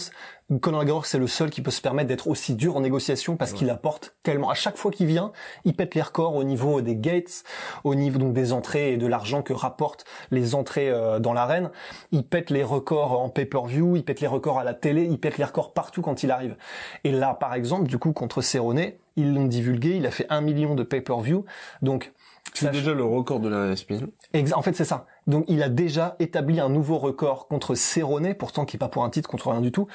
Conor 0.61 0.81
McGregor, 0.81 1.07
c'est 1.07 1.19
le 1.19 1.27
seul 1.27 1.49
qui 1.49 1.63
peut 1.63 1.71
se 1.71 1.81
permettre 1.81 2.09
d'être 2.09 2.29
aussi 2.29 2.55
dur 2.55 2.77
en 2.77 2.81
négociation 2.81 3.37
parce 3.37 3.53
qu'il 3.55 3.71
apporte 3.71 4.15
tellement. 4.23 4.51
À 4.51 4.55
chaque 4.55 4.77
fois 4.77 4.91
qu'il 4.91 5.07
vient, 5.07 5.33
il 5.65 5.75
pète 5.75 5.95
les 5.95 6.03
records 6.03 6.35
au 6.35 6.45
niveau 6.45 6.83
des 6.83 6.95
gates, 6.97 7.43
au 7.85 7.95
niveau 7.95 8.19
donc 8.19 8.35
des 8.35 8.53
entrées 8.53 8.93
et 8.93 8.97
de 8.99 9.07
l'argent 9.07 9.41
que 9.43 9.55
rapportent 9.55 10.05
les 10.31 10.55
entrées 10.55 10.91
euh, 10.91 11.21
dans 11.21 11.33
l'arène. 11.33 11.71
Il 12.11 12.25
pète 12.25 12.51
les 12.51 12.65
records 12.65 13.19
en 13.19 13.31
pay-per-view, 13.31 13.97
il 13.97 14.05
pète 14.05 14.21
les 14.21 14.27
records 14.27 14.59
à 14.59 14.65
la 14.65 14.75
télé, 14.75 15.05
il 15.11 15.19
pète 15.19 15.39
les 15.39 15.45
records 15.45 15.73
partout 15.73 16.03
quand 16.03 16.23
il 16.23 16.31
arrive. 16.31 16.57
Et 17.05 17.13
là, 17.13 17.33
par 17.33 17.55
exemple, 17.55 17.87
du 17.87 17.97
coup, 17.97 18.13
contre 18.13 18.43
Cerrone, 18.43 18.93
ils 19.17 19.33
l'ont 19.33 19.47
divulgué, 19.47 19.97
il 19.97 20.07
a 20.07 20.11
fait 20.11 20.27
un 20.29 20.43
million 20.43 20.75
de 20.75 20.83
pay-per-view. 20.83 21.47
Donc, 21.81 22.13
C'est 22.55 22.71
déjà 22.71 22.93
le 22.93 23.05
record 23.05 23.41
de 23.41 23.49
la 23.49 23.73
ESPN. 23.73 24.07
Exa- 24.35 24.55
En 24.55 24.63
fait, 24.63 24.75
c'est 24.75 24.85
ça. 24.85 25.07
Donc, 25.27 25.45
il 25.49 25.63
a 25.63 25.69
déjà 25.69 26.17
établi 26.19 26.61
un 26.61 26.69
nouveau 26.69 26.99
record 26.99 27.47
contre 27.49 27.75
Cerrone, 27.75 28.35
pourtant 28.35 28.65
qui 28.65 28.77
est 28.77 28.79
pas 28.79 28.89
pour 28.89 29.05
un 29.05 29.11
titre, 29.11 29.29
contre 29.29 29.51
rien 29.51 29.61
du 29.61 29.73
tout. 29.73 29.87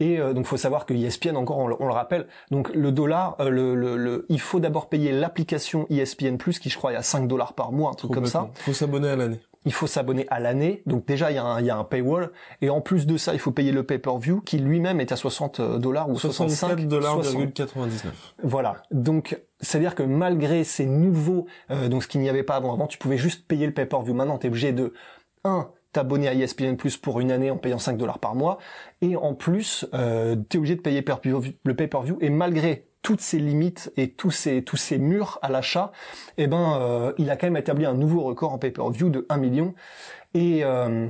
Et 0.00 0.18
euh, 0.18 0.32
donc, 0.32 0.46
faut 0.46 0.56
savoir 0.56 0.86
que 0.86 0.94
ESPN, 0.94 1.36
encore, 1.36 1.58
on 1.58 1.66
le, 1.66 1.76
on 1.80 1.86
le 1.86 1.92
rappelle. 1.92 2.26
Donc, 2.50 2.70
le 2.74 2.90
dollar, 2.92 3.36
euh, 3.40 3.50
le, 3.50 3.74
le, 3.74 3.96
le- 3.96 4.26
il 4.28 4.40
faut 4.40 4.60
d'abord 4.60 4.88
payer 4.88 5.12
l'application 5.12 5.86
ESPN 5.90 6.36
qui, 6.38 6.70
je 6.70 6.76
crois, 6.78 6.92
est 6.92 6.96
à 6.96 7.02
5 7.02 7.26
dollars 7.28 7.52
par 7.52 7.72
mois, 7.72 7.90
un 7.90 7.94
truc 7.94 8.12
comme 8.12 8.26
ça. 8.26 8.48
Faut 8.54 8.72
s'abonner 8.72 9.08
à 9.08 9.16
l'année. 9.16 9.40
Il 9.66 9.72
faut 9.72 9.86
s'abonner 9.86 10.26
à 10.30 10.40
l'année. 10.40 10.82
Donc 10.86 11.04
déjà, 11.06 11.30
il 11.30 11.34
y, 11.34 11.38
a 11.38 11.44
un, 11.44 11.60
il 11.60 11.66
y 11.66 11.70
a 11.70 11.76
un 11.76 11.84
paywall. 11.84 12.30
Et 12.62 12.70
en 12.70 12.80
plus 12.80 13.06
de 13.06 13.18
ça, 13.18 13.34
il 13.34 13.38
faut 13.38 13.50
payer 13.50 13.72
le 13.72 13.82
pay-per-view 13.82 14.40
qui 14.40 14.58
lui-même 14.58 15.00
est 15.00 15.12
à 15.12 15.16
60 15.16 15.60
dollars 15.78 16.08
ou 16.08 16.18
65 16.18 16.48
64 16.48 16.88
dollars, 16.88 17.22
60. 17.22 17.52
99. 17.52 18.34
Voilà. 18.42 18.82
Donc, 18.90 19.38
c'est-à-dire 19.60 19.94
que 19.94 20.02
malgré 20.02 20.64
ces 20.64 20.86
nouveaux, 20.86 21.46
euh, 21.70 21.88
donc 21.88 22.04
ce 22.04 22.08
qu'il 22.08 22.22
n'y 22.22 22.28
avait 22.28 22.42
pas 22.42 22.56
avant, 22.56 22.72
avant 22.72 22.86
tu 22.86 22.96
pouvais 22.96 23.18
juste 23.18 23.46
payer 23.46 23.66
le 23.66 23.74
pay-per-view. 23.74 24.14
Maintenant, 24.14 24.38
tu 24.38 24.46
es 24.46 24.48
obligé 24.48 24.72
de, 24.72 24.94
un, 25.44 25.70
t'abonner 25.92 26.28
à 26.28 26.34
ESPN 26.34 26.76
Plus 26.76 26.96
pour 26.96 27.20
une 27.20 27.32
année 27.32 27.50
en 27.50 27.56
payant 27.56 27.78
5 27.78 27.96
dollars 27.96 28.18
par 28.18 28.34
mois. 28.34 28.58
Et 29.00 29.16
en 29.16 29.34
plus, 29.34 29.86
euh, 29.94 30.36
tu 30.48 30.56
es 30.56 30.58
obligé 30.58 30.76
de 30.76 30.80
payer 30.80 31.04
le 31.64 31.74
pay-per-view. 31.74 32.18
Et 32.20 32.30
malgré 32.30 32.86
toutes 33.06 33.20
ces 33.20 33.38
limites 33.38 33.92
et 33.96 34.10
tous 34.10 34.32
ces, 34.32 34.64
tous 34.64 34.76
ces 34.76 34.98
murs 34.98 35.38
à 35.40 35.48
l'achat, 35.48 35.92
eh 36.38 36.48
ben, 36.48 36.76
euh, 36.80 37.12
il 37.18 37.30
a 37.30 37.36
quand 37.36 37.46
même 37.46 37.56
établi 37.56 37.86
un 37.86 37.94
nouveau 37.94 38.24
record 38.24 38.52
en 38.52 38.58
pay-per-view 38.58 39.10
de 39.10 39.24
1 39.28 39.36
million. 39.36 39.74
Et, 40.34 40.64
euh, 40.64 41.06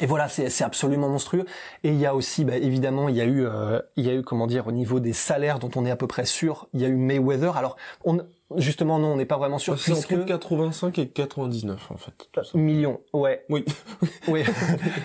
et 0.00 0.06
voilà, 0.06 0.28
c'est 0.28 0.62
absolument 0.62 1.08
monstrueux. 1.08 1.46
Et 1.82 1.88
il 1.88 1.96
y 1.96 2.06
a 2.06 2.14
aussi, 2.14 2.44
bah, 2.44 2.56
évidemment, 2.56 3.08
il 3.08 3.16
y 3.16 3.20
a 3.20 3.24
eu, 3.24 3.44
euh, 3.44 3.80
il 3.96 4.06
y 4.06 4.08
a 4.08 4.14
eu, 4.14 4.22
comment 4.22 4.46
dire, 4.46 4.68
au 4.68 4.72
niveau 4.72 5.00
des 5.00 5.12
salaires 5.12 5.58
dont 5.58 5.70
on 5.74 5.84
est 5.84 5.90
à 5.90 5.96
peu 5.96 6.06
près 6.06 6.26
sûr, 6.26 6.68
il 6.74 6.80
y 6.80 6.84
a 6.84 6.88
eu 6.88 6.94
Mayweather. 6.94 7.56
Alors, 7.56 7.76
on, 8.04 8.20
justement, 8.56 8.98
non, 8.98 9.12
on 9.12 9.16
n'est 9.16 9.24
pas 9.24 9.36
vraiment 9.36 9.58
sûr 9.58 9.78
C'est 9.78 9.92
puisque 9.92 10.12
entre 10.12 10.24
85 10.26 10.98
et 10.98 11.08
99 11.08 11.90
en 11.90 11.96
fait. 11.96 12.54
millions, 12.54 13.00
ouais, 13.12 13.44
Oui. 13.48 13.64
oui, 14.28 14.42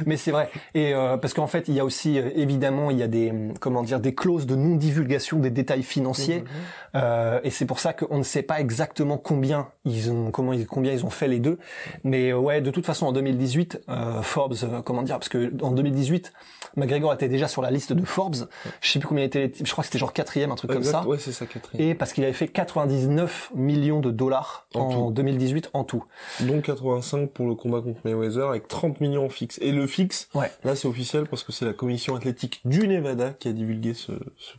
mais 0.06 0.18
c'est 0.18 0.32
vrai. 0.32 0.50
Et 0.74 0.94
euh, 0.94 1.18
parce 1.18 1.34
qu'en 1.34 1.48
fait, 1.48 1.68
il 1.68 1.76
y 1.76 1.80
a 1.80 1.86
aussi, 1.86 2.20
euh, 2.20 2.30
évidemment, 2.36 2.92
il 2.92 2.98
y 2.98 3.04
a 3.04 3.08
des, 3.08 3.34
comment 3.60 3.84
dire, 3.84 4.00
des 4.00 4.16
clauses 4.16 4.46
de 4.46 4.56
non-divulgation 4.56 5.40
des 5.40 5.50
détails 5.50 5.84
financiers. 5.84 6.42
Mhm. 6.42 6.48
Euh, 6.96 7.40
et 7.44 7.50
c'est 7.50 7.66
pour 7.66 7.80
ça 7.80 7.94
qu'on 7.94 8.18
ne 8.18 8.24
sait 8.24 8.42
pas 8.42 8.60
exactement 8.60 9.18
combien 9.18 9.68
ils 9.84 10.12
ont, 10.12 10.32
comment 10.32 10.54
ils, 10.54 10.66
combien 10.66 10.94
ils 10.94 11.06
ont 11.06 11.10
fait 11.10 11.28
les 11.28 11.40
deux. 11.40 11.60
Mais 12.04 12.32
euh, 12.32 12.38
ouais, 12.38 12.62
de 12.62 12.72
toute 12.72 12.86
façon, 12.86 13.06
en 13.06 13.12
2018, 13.12 13.82
euh, 13.90 14.22
Forbes, 14.22 14.56
euh, 14.64 14.82
comment 14.82 15.04
dire, 15.04 15.16
parce 15.20 15.30
que 15.30 15.52
en 15.62 15.72
2018, 15.72 16.32
McGregor 16.78 17.14
était 17.14 17.28
déjà 17.28 17.48
sur 17.48 17.62
la 17.62 17.72
liste 17.72 17.94
de 17.94 18.06
Forbes. 18.06 18.48
Je 18.82 18.92
sais 18.92 19.00
plus 19.00 19.08
combien 19.08 19.24
il 19.24 19.28
était, 19.28 19.52
je 19.64 19.72
crois 19.72 19.84
que 19.84 19.88
c'était 19.88 20.00
genre 20.00 20.14
quatrième, 20.14 20.52
un 20.52 20.56
truc 20.56 20.72
Exact, 20.72 20.92
comme 20.92 21.04
ça. 21.04 21.08
Ouais, 21.08 21.18
c'est 21.20 21.32
ça, 21.32 21.46
Catherine. 21.46 21.82
Et 21.82 21.96
parce 21.96 22.14
qu'il 22.14 22.24
avait 22.24 22.34
fait 22.34 22.48
99 22.48 23.35
millions 23.54 24.00
de 24.00 24.12
dollars 24.12 24.68
En 24.76 24.80
en, 24.82 25.06
tout. 25.08 25.12
2018 25.14 25.70
en 25.74 25.84
tout. 25.84 26.04
Donc 26.42 26.64
85 26.66 27.30
pour 27.32 27.48
le 27.48 27.56
combat 27.56 27.82
contre 27.82 28.00
Mayweather 28.06 28.50
avec 28.50 28.68
30 28.68 29.02
millions 29.02 29.26
en 29.26 29.30
fixe. 29.30 29.58
Et 29.62 29.72
le 29.72 29.88
fixe, 29.88 30.30
Ouais. 30.34 30.52
là 30.64 30.76
c'est 30.76 30.88
officiel 30.88 31.26
parce 31.26 31.44
que 31.44 31.52
c'est 31.52 31.66
la 31.66 31.74
commission 31.74 32.16
athlétique 32.16 32.62
du 32.66 32.88
Nevada 32.88 33.32
qui 33.34 33.48
a 33.48 33.54
divulgué 33.54 33.94
ce, 33.94 34.12
ce, 34.38 34.54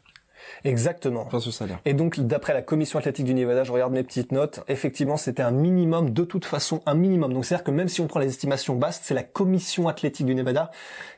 Exactement. 0.65 1.23
enfin, 1.27 1.41
ce 1.41 1.51
salaire. 1.51 1.81
Et 1.85 1.93
donc, 1.93 2.21
d'après 2.21 2.55
la 2.55 2.63
commission 2.63 2.99
athlétique 2.99 3.25
du 3.25 3.35
Nevada, 3.35 3.65
je 3.65 3.73
regarde 3.73 3.93
mes 3.93 4.03
petites 4.05 4.31
notes, 4.33 4.61
effectivement, 4.69 5.17
c'était 5.17 5.43
un 5.43 5.51
minimum, 5.51 6.11
de 6.11 6.23
toute 6.25 6.45
façon, 6.45 6.83
un 6.87 6.95
minimum. 6.95 7.33
Donc, 7.33 7.45
c'est-à-dire 7.45 7.65
que 7.65 7.71
même 7.73 7.89
si 7.89 8.01
on 8.01 8.07
prend 8.07 8.21
les 8.21 8.29
estimations 8.29 8.77
basses, 8.77 9.01
c'est 9.03 9.15
la 9.15 9.23
commission 9.25 9.89
athlétique 9.89 10.27
du 10.27 10.35
Nevada 10.35 10.71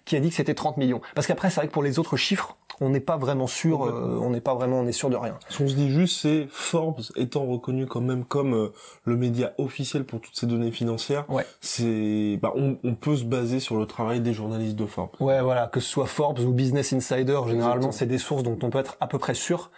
qui 0.07 0.17
a 0.17 0.21
dit 0.21 0.31
que 0.31 0.35
c'était 0.35 0.55
30 0.55 0.77
millions. 0.79 1.00
Parce 1.15 1.27
qu'après, 1.27 1.50
c'est 1.50 1.57
vrai 1.57 1.69
que 1.69 1.73
pour 1.73 1.83
les 1.83 1.99
autres 1.99 2.17
chiffres, 2.17 2.57
on 2.81 2.91
n'est 2.91 3.01
pas 3.01 3.17
vraiment 3.17 3.47
sûr, 3.47 3.85
euh, 3.85 4.19
on 4.23 4.31
n'est 4.31 4.41
pas 4.41 4.55
vraiment, 4.55 4.81
on 4.81 4.87
est 4.87 4.93
sûr 4.93 5.11
de 5.11 5.17
rien. 5.17 5.37
Ce 5.49 5.59
qu'on 5.59 5.69
se 5.69 5.75
dit 5.75 5.91
juste, 5.91 6.21
c'est 6.21 6.47
Forbes 6.51 7.03
étant 7.17 7.45
reconnu 7.45 7.87
quand 7.87 8.01
même 8.01 8.25
comme 8.25 8.55
euh, 8.55 8.73
le 9.05 9.17
média 9.17 9.53
officiel 9.59 10.05
pour 10.05 10.21
toutes 10.21 10.37
ces 10.37 10.47
données 10.47 10.71
financières. 10.71 11.25
Ouais. 11.29 11.45
C'est, 11.61 12.39
bah, 12.41 12.53
on, 12.55 12.79
on, 12.85 12.95
peut 12.95 13.17
se 13.17 13.25
baser 13.25 13.61
sur 13.61 13.77
le 13.77 13.87
travail 13.87 14.21
des 14.21 14.33
journalistes 14.33 14.77
de 14.77 14.87
Forbes. 14.87 15.11
Ouais, 15.21 15.41
voilà, 15.41 15.67
que 15.67 15.81
ce 15.81 15.89
soit 15.89 16.07
Forbes 16.07 16.41
ou 16.41 16.53
Business 16.53 16.93
Insider, 16.93 17.41
généralement 17.49 17.93
c'est 17.93 18.07
des 18.07 18.19
sources 18.19 18.43
dont 18.43 18.59
on 18.63 18.71
peut 18.71 18.79
être 18.79 18.97
à 19.01 19.07
peu 19.07 19.19
près 19.19 19.35
sûr. 19.35 19.71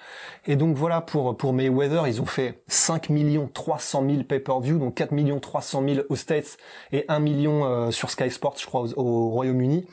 Et 0.47 0.57
donc 0.57 0.76
voilà 0.76 1.00
pour 1.00 1.37
pour 1.37 1.52
Mayweather, 1.52 2.07
ils 2.07 2.21
ont 2.21 2.26
fait 2.26 2.62
5 2.69 3.11
millions 3.11 3.49
300 3.52 4.04
000 4.09 4.23
pay-per-view, 4.25 4.78
donc 4.78 4.95
4 4.95 5.12
millions 5.12 5.40
300 5.40 5.83
000 5.87 6.07
aux 6.09 6.16
States 6.16 6.57
et 6.92 7.04
1 7.09 7.19
million 7.21 7.64
euh, 7.64 7.90
sur 7.90 8.11
Sky 8.11 8.30
Sports, 8.30 8.57
je 8.59 8.66
crois, 8.66 8.85
au, 8.97 9.28
Royaume-Uni. 9.30 9.87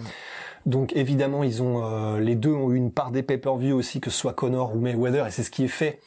Donc 0.65 0.95
évidemment, 0.95 1.43
ils 1.43 1.61
ont 1.61 1.83
euh, 1.85 2.19
les 2.19 2.35
deux 2.35 2.51
ont 2.51 2.71
eu 2.71 2.75
une 2.75 2.91
part 2.91 3.11
des 3.11 3.23
pay-per-view 3.23 3.75
aussi, 3.75 4.01
que 4.01 4.09
ce 4.09 4.17
soit 4.17 4.33
Connor 4.33 4.75
ou 4.75 4.79
Mayweather, 4.79 5.27
et 5.27 5.31
c'est 5.31 5.43
ce 5.43 5.51
qui 5.51 5.63
est 5.63 5.69
fait, 5.69 5.99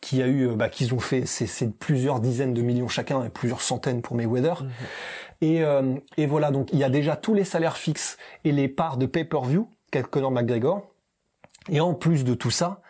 qui 0.00 0.22
a 0.22 0.26
eu, 0.26 0.48
euh, 0.48 0.54
bah, 0.54 0.68
qu'ils 0.68 0.94
ont 0.94 0.98
fait, 0.98 1.26
c'est 1.26 1.78
plusieurs 1.78 2.20
dizaines 2.20 2.54
de 2.54 2.62
millions 2.62 2.88
chacun 2.88 3.24
et 3.24 3.28
plusieurs 3.28 3.62
centaines 3.62 4.02
pour 4.02 4.16
Mayweather. 4.16 4.62
Mhm. 4.62 4.70
Et, 5.40 5.62
euh, 5.62 5.94
et 6.16 6.26
voilà, 6.26 6.50
donc 6.50 6.70
il 6.72 6.78
y 6.78 6.84
a 6.84 6.90
déjà 6.90 7.16
tous 7.16 7.34
les 7.34 7.44
salaires 7.44 7.76
fixes 7.76 8.18
et 8.44 8.52
les 8.52 8.68
parts 8.68 8.96
de 8.96 9.06
pay-per-view 9.06 9.68
qu'a 9.90 10.02
Conor 10.02 10.30
McGregor. 10.30 10.82
Et 11.68 11.80
en 11.80 11.94
plus 11.94 12.24
de 12.24 12.34
tout 12.34 12.50
ça, 12.50 12.80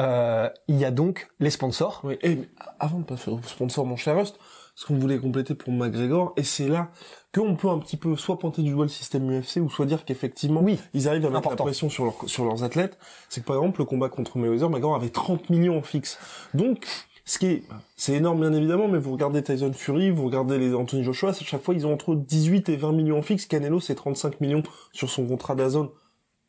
euh, 0.00 0.48
il 0.68 0.76
y 0.76 0.84
a 0.84 0.90
donc 0.90 1.28
les 1.38 1.50
sponsors. 1.50 2.00
Oui, 2.04 2.18
et 2.22 2.38
avant 2.80 2.98
de 2.98 3.04
passer 3.04 3.30
aux 3.30 3.42
sponsors, 3.42 3.86
mon 3.86 3.96
cher 3.96 4.16
Rust, 4.16 4.38
ce 4.74 4.86
qu'on 4.86 4.96
voulait 4.96 5.18
compléter 5.18 5.54
pour 5.54 5.72
McGregor, 5.72 6.32
et 6.36 6.42
c'est 6.42 6.68
là 6.68 6.90
qu'on 7.34 7.56
peut 7.56 7.68
un 7.68 7.78
petit 7.78 7.96
peu 7.96 8.16
soit 8.16 8.38
pointer 8.38 8.62
du 8.62 8.72
doigt 8.72 8.84
le 8.84 8.90
système 8.90 9.30
UFC 9.30 9.56
ou 9.56 9.70
soit 9.70 9.86
dire 9.86 10.04
qu'effectivement 10.04 10.60
oui, 10.60 10.78
ils 10.92 11.08
arrivent 11.08 11.24
à 11.26 11.30
mettre 11.30 11.48
la 11.48 11.56
pression 11.56 11.88
sur, 11.88 12.04
leur, 12.04 12.14
sur 12.26 12.44
leurs 12.44 12.62
athlètes. 12.62 12.98
C'est 13.28 13.40
que 13.40 13.46
par 13.46 13.56
exemple 13.56 13.80
le 13.80 13.86
combat 13.86 14.08
contre 14.08 14.38
Mayweather, 14.38 14.68
McGregor 14.68 14.94
avait 14.94 15.10
30 15.10 15.50
millions 15.50 15.78
en 15.78 15.82
fixe. 15.82 16.18
Donc 16.52 16.86
ce 17.24 17.38
qui 17.38 17.46
est, 17.46 17.62
c'est 17.96 18.14
énorme 18.14 18.40
bien 18.40 18.52
évidemment, 18.52 18.88
mais 18.88 18.98
vous 18.98 19.12
regardez 19.12 19.42
Tyson 19.42 19.72
Fury, 19.72 20.10
vous 20.10 20.26
regardez 20.26 20.58
les 20.58 20.74
Anthony 20.74 21.04
Joshua, 21.04 21.30
à 21.30 21.32
chaque 21.32 21.62
fois 21.62 21.74
ils 21.74 21.86
ont 21.86 21.92
entre 21.94 22.14
18 22.14 22.68
et 22.68 22.76
20 22.76 22.92
millions 22.92 23.18
en 23.18 23.22
fixe. 23.22 23.46
Canelo 23.46 23.80
c'est 23.80 23.94
35 23.94 24.40
millions 24.40 24.62
sur 24.92 25.08
son 25.08 25.26
contrat 25.26 25.54
d'Azone 25.54 25.88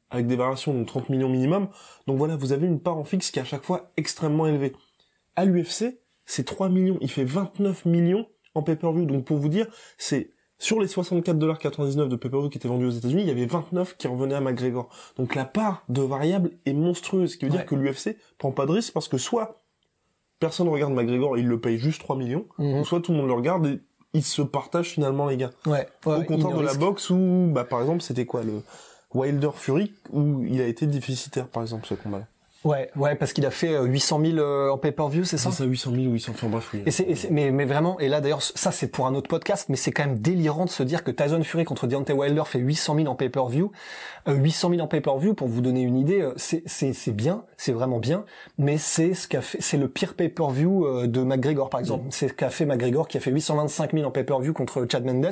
avec 0.10 0.28
des 0.28 0.36
variations 0.36 0.78
de 0.78 0.84
30 0.84 1.10
millions 1.10 1.30
minimum. 1.30 1.70
Donc 2.08 2.18
voilà, 2.18 2.36
vous 2.36 2.52
avez 2.52 2.68
une 2.68 2.80
part 2.80 2.98
en 2.98 3.04
fixe 3.04 3.32
qui 3.32 3.40
est 3.40 3.42
à 3.42 3.46
chaque 3.46 3.64
fois 3.64 3.92
extrêmement 3.98 4.48
élevée. 4.48 4.74
À 5.36 5.46
l'UFC, 5.46 6.00
c'est 6.26 6.44
3 6.44 6.70
millions, 6.70 6.98
il 7.02 7.10
fait 7.10 7.24
29 7.24 7.86
millions 7.86 8.28
en 8.54 8.62
pay-per-view. 8.62 9.06
Donc 9.06 9.26
pour 9.26 9.38
vous 9.38 9.50
dire, 9.50 9.68
c'est 9.98 10.33
sur 10.64 10.80
les 10.80 10.88
64,99$ 10.88 12.08
de 12.08 12.16
pay-per-view 12.16 12.50
qui 12.50 12.58
étaient 12.58 12.70
vendus 12.70 12.86
aux 12.86 12.92
États-Unis, 12.92 13.24
il 13.24 13.28
y 13.28 13.32
avait 13.32 13.46
29 13.46 13.98
qui 13.98 14.08
revenaient 14.08 14.36
à 14.36 14.40
McGregor. 14.40 14.88
Donc 15.18 15.36
la 15.36 15.44
part 15.44 15.84
de 15.90 16.02
variable 16.02 16.52
est 16.66 16.72
monstrueuse, 16.72 17.34
ce 17.34 17.38
qui 17.38 17.44
veut 17.44 17.52
dire 17.52 17.66
que 17.66 17.76
l'UFC 17.76 18.16
prend 18.38 18.52
pas 18.52 18.66
de 18.66 18.72
risque 18.72 18.94
parce 18.94 19.10
que 19.10 19.18
soit 19.18 19.62
personne 20.40 20.70
regarde 20.70 20.94
McGregor 20.94 21.36
et 21.36 21.42
il 21.42 21.48
le 21.48 21.60
paye 21.60 21.78
juste 21.78 22.00
3 22.00 22.16
millions, 22.16 22.46
mhm. 22.60 22.80
ou 22.80 22.86
soit 22.86 23.02
tout 23.02 23.12
le 23.12 23.18
monde 23.18 23.28
le 23.28 23.34
regarde 23.34 23.66
et 23.66 23.82
il 24.14 24.24
se 24.24 24.42
partage 24.42 24.92
finalement 24.92 25.28
les 25.28 25.36
gains. 25.36 25.52
Ouais, 25.66 25.86
Au 26.06 26.24
contraire 26.24 26.56
de 26.56 26.64
la 26.64 26.76
boxe 26.76 27.10
où, 27.10 27.50
bah, 27.52 27.66
par 27.66 27.82
exemple, 27.82 28.02
c'était 28.02 28.26
quoi 28.26 28.44
le 28.44 28.62
Wilder 29.14 29.52
Fury 29.54 29.92
où 30.12 30.46
il 30.46 30.62
a 30.62 30.68
été 30.68 30.88
déficitaire 30.88 31.48
par 31.48 31.64
exemple 31.64 31.86
ce 31.88 31.96
combat. 31.96 32.20
-là. 32.20 32.26
Ouais, 32.64 32.90
ouais, 32.96 33.16
parce 33.16 33.34
qu'il 33.34 33.46
a 33.46 33.52
fait 33.52 33.78
800 33.78 34.20
euh, 34.20 34.26
000 34.26 34.38
euh, 34.38 34.70
en 34.70 34.78
pay-per-view, 34.78 35.26
c'est 35.26 35.38
ça 35.38 35.52
C'est 35.52 35.58
ça, 35.58 35.66
800 35.66 35.92
000 35.92 36.04
ou 36.06 36.14
800, 36.14 36.32
enfin 36.34 36.48
bref, 36.48 36.70
oui. 36.74 36.84
Et 36.86 36.92
c'est, 36.92 37.30
mais, 37.30 37.52
mais 37.52 37.66
vraiment, 37.66 38.00
et 38.00 38.08
là 38.08 38.22
d'ailleurs, 38.22 38.42
ça 38.42 38.72
c'est 38.72 38.88
pour 38.88 39.06
un 39.06 39.16
autre 39.16 39.28
podcast, 39.28 39.68
mais 39.70 39.76
c'est 39.76 39.92
quand 39.92 40.06
même 40.06 40.20
délirant 40.20 40.66
de 40.66 40.70
se 40.70 40.84
dire 40.84 41.04
que 41.04 41.12
Tyson 41.12 41.44
Fury 41.44 41.66
contre 41.66 41.88
Deontay 41.88 42.14
Wilder 42.14 42.44
fait 42.46 42.60
800 42.60 42.96
000 42.96 43.08
en 43.08 43.16
pay-per-view. 43.16 43.72
Euh, 44.30 44.36
800 44.36 44.70
000 44.70 44.82
en 44.82 44.88
pay-per-view, 44.88 45.34
pour 45.34 45.50
vous 45.50 45.60
donner 45.60 45.82
une 45.82 45.98
idée, 45.98 46.22
euh, 46.22 46.34
c'est, 46.38 46.64
c'est, 46.66 46.94
c'est 46.94 47.12
bien, 47.12 47.44
c'est 47.64 47.72
vraiment 47.72 48.00
bien, 48.00 48.26
mais 48.58 48.78
c'est 48.78 49.14
ce 49.14 49.28
qu'a 49.28 49.42
fait, 49.42 49.62
c'est 49.62 49.78
le 49.78 49.88
pire 49.88 50.14
pay-per-view 50.16 51.08
de 51.08 51.24
McGregor 51.24 51.70
par 51.70 51.80
exemple. 51.80 52.06
C'est 52.10 52.28
ce 52.28 52.34
qu'a 52.34 52.50
fait 52.50 52.66
McGregor 52.66 53.08
qui 53.08 53.18
a 53.18 53.20
fait 53.20 53.32
825 53.32 53.94
000 53.94 54.06
en 54.06 54.12
pay-per-view 54.12 54.54
contre 54.54 54.86
Chad 54.90 55.06
Mendes. 55.06 55.30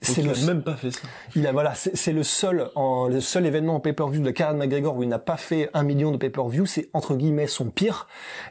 C'est 0.00 0.22
le, 0.22 0.46
même 0.46 0.62
pas 0.62 0.76
fait 0.76 0.92
ça. 0.92 1.00
Il 1.34 1.46
a, 1.46 1.52
voilà, 1.52 1.74
c'est, 1.74 2.12
le 2.12 2.22
seul, 2.22 2.70
en, 2.76 3.08
le 3.08 3.20
seul 3.20 3.46
événement 3.46 3.76
en 3.76 3.80
pay-per-view 3.80 4.20
de 4.20 4.26
la 4.26 4.32
carrière 4.32 4.54
de 4.54 4.60
McGregor 4.60 4.96
où 4.96 5.02
il 5.02 5.08
n'a 5.08 5.18
pas 5.18 5.36
fait 5.36 5.70
un 5.74 5.82
million 5.82 6.12
de 6.12 6.16
pay-per-view, 6.16 6.66
c'est 6.66 6.88
entre 6.92 7.16
guillemets 7.16 7.48
son 7.48 7.70
pire 7.70 8.06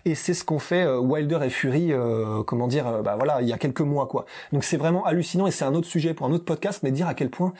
et 0.05 0.15
c'est 0.15 0.33
ce 0.33 0.43
qu'ont 0.43 0.59
fait 0.59 0.83
euh, 0.83 0.99
Wilder 0.99 1.39
et 1.43 1.49
Fury 1.49 1.91
euh, 1.91 2.43
comment 2.43 2.67
dire 2.67 2.87
euh, 2.87 3.01
bah 3.01 3.15
voilà 3.15 3.41
il 3.41 3.47
y 3.47 3.53
a 3.53 3.57
quelques 3.57 3.81
mois 3.81 4.07
quoi 4.07 4.25
donc 4.51 4.63
c'est 4.63 4.77
vraiment 4.77 5.05
hallucinant 5.05 5.47
et 5.47 5.51
c'est 5.51 5.65
un 5.65 5.73
autre 5.73 5.87
sujet 5.87 6.13
pour 6.13 6.27
un 6.27 6.31
autre 6.31 6.45
podcast 6.45 6.81
mais 6.83 6.91
dire 6.91 7.07
à 7.07 7.13
quel 7.13 7.29
point 7.29 7.53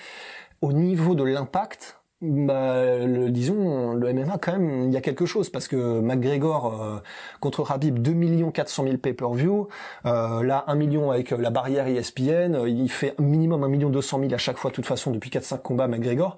au 0.61 0.73
niveau 0.73 1.15
de 1.15 1.23
l'impact 1.23 1.96
bah, 2.21 2.97
le, 3.05 3.29
disons, 3.29 3.93
le 3.93 4.11
MMA 4.11 4.39
quand 4.39 4.53
même, 4.53 4.87
il 4.87 4.93
y 4.93 4.97
a 4.97 5.01
quelque 5.01 5.27
chose 5.27 5.51
parce 5.51 5.67
que 5.67 5.99
McGregor 5.99 7.01
contre 7.39 7.61
Rabib 7.61 7.99
2 7.99 8.11
millions 8.13 8.49
400 8.49 8.83
000 8.85 8.97
pay-per-view, 8.97 9.67
euh, 10.05 10.43
là 10.43 10.63
1 10.67 10.75
million 10.75 11.11
avec 11.11 11.29
la 11.29 11.51
barrière 11.51 11.87
ESPN, 11.87 12.65
il 12.67 12.89
fait 12.89 13.13
minimum 13.19 13.63
1 13.63 13.67
million 13.67 13.89
200 13.91 14.19
000 14.21 14.33
à 14.33 14.37
chaque 14.37 14.57
fois 14.57 14.71
de 14.71 14.75
toute 14.75 14.87
façon 14.87 15.11
depuis 15.11 15.29
4-5 15.29 15.61
combats 15.61 15.87
McGregor. 15.87 16.37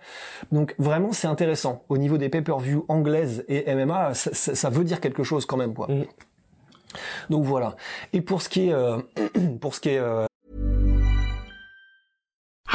Donc 0.51 0.75
vraiment 0.79 1.13
c'est 1.13 1.27
intéressant. 1.27 1.83
Au 1.87 1.97
niveau 1.97 2.17
des 2.17 2.27
pay-per-view 2.27 2.83
anglaises 2.89 3.45
et 3.47 3.73
MMA, 3.73 4.13
ça, 4.15 4.33
ça, 4.33 4.69
veut 4.69 4.83
dire 4.83 4.99
quelque 4.99 5.23
chose 5.23 5.45
quand 5.45 5.57
même 5.57 5.73
quoi. 5.73 5.87
Mm. 5.87 6.05
Donc 7.29 7.45
voilà. 7.45 7.77
Et 8.11 8.19
pour 8.19 8.41
ce 8.41 8.49
qui 8.49 8.69
est 8.69 8.73
pour 9.61 9.75
ce 9.75 9.79
qui 9.79 9.89
est 9.89 10.28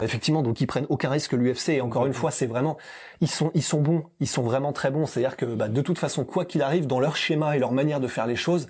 Effectivement, 0.00 0.42
donc 0.42 0.60
ils 0.60 0.66
prennent 0.66 0.86
aucun 0.88 1.10
risque 1.10 1.32
l'UFC. 1.32 1.70
Et 1.70 1.80
encore 1.80 2.06
une 2.06 2.14
fois, 2.14 2.30
c'est 2.30 2.46
vraiment, 2.46 2.78
ils 3.20 3.28
sont, 3.28 3.50
ils 3.54 3.62
sont 3.62 3.80
bons, 3.80 4.04
ils 4.20 4.26
sont 4.26 4.42
vraiment 4.42 4.72
très 4.72 4.90
bons. 4.90 5.06
C'est-à-dire 5.06 5.36
que 5.36 5.44
bah, 5.44 5.68
de 5.68 5.80
toute 5.82 5.98
façon, 5.98 6.24
quoi 6.24 6.44
qu'il 6.44 6.62
arrive, 6.62 6.86
dans 6.86 6.98
leur 7.00 7.16
schéma 7.16 7.56
et 7.56 7.58
leur 7.58 7.72
manière 7.72 8.00
de 8.00 8.08
faire 8.08 8.26
les 8.26 8.36
choses, 8.36 8.68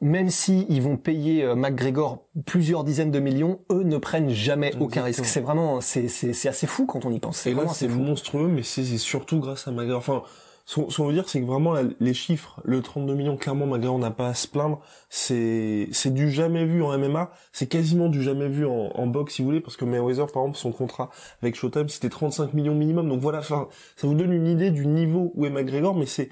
même 0.00 0.30
si 0.30 0.66
ils 0.68 0.82
vont 0.82 0.96
payer 0.96 1.44
euh, 1.44 1.54
McGregor 1.54 2.26
plusieurs 2.44 2.82
dizaines 2.82 3.12
de 3.12 3.20
millions, 3.20 3.60
eux 3.70 3.84
ne 3.84 3.96
prennent 3.98 4.30
jamais 4.30 4.74
aucun 4.80 5.04
risque. 5.04 5.24
C'est 5.24 5.40
vraiment, 5.40 5.80
c'est, 5.80 6.08
c'est, 6.08 6.48
assez 6.48 6.66
fou 6.66 6.86
quand 6.86 7.04
on 7.04 7.12
y 7.12 7.20
pense. 7.20 7.36
C'est 7.36 7.54
c'est 7.72 7.88
monstrueux, 7.88 8.48
mais 8.48 8.64
c'est 8.64 8.84
surtout 8.98 9.38
grâce 9.38 9.68
à 9.68 9.70
McGregor. 9.70 9.98
Enfin, 9.98 10.22
ce 10.64 10.96
qu'on 10.96 11.06
veut 11.06 11.12
dire, 11.12 11.28
c'est 11.28 11.40
que 11.40 11.46
vraiment 11.46 11.74
les 12.00 12.14
chiffres, 12.14 12.60
le 12.64 12.82
32 12.82 13.14
millions, 13.14 13.36
clairement, 13.36 13.66
McGregor 13.66 13.98
n'a 13.98 14.10
pas 14.10 14.28
à 14.28 14.34
se 14.34 14.46
plaindre. 14.48 14.80
C'est 15.08 15.88
du 16.06 16.30
jamais 16.30 16.64
vu 16.64 16.82
en 16.82 16.96
MMA. 16.96 17.32
C'est 17.52 17.66
quasiment 17.66 18.08
du 18.08 18.22
jamais 18.22 18.48
vu 18.48 18.66
en, 18.66 18.90
en 18.94 19.06
boxe, 19.06 19.34
si 19.34 19.42
vous 19.42 19.46
voulez, 19.46 19.60
parce 19.60 19.76
que 19.76 19.84
Mayweather, 19.84 20.26
par 20.32 20.42
exemple, 20.42 20.58
son 20.58 20.72
contrat 20.72 21.10
avec 21.42 21.56
Showtime, 21.56 21.88
c'était 21.88 22.08
35 22.08 22.54
millions 22.54 22.74
minimum. 22.74 23.08
Donc 23.08 23.20
voilà, 23.20 23.42
ça 23.42 23.68
vous 24.02 24.14
donne 24.14 24.32
une 24.32 24.46
idée 24.46 24.70
du 24.70 24.86
niveau 24.86 25.32
où 25.34 25.46
est 25.46 25.50
McGregor, 25.50 25.94
mais 25.94 26.06
c'est 26.06 26.30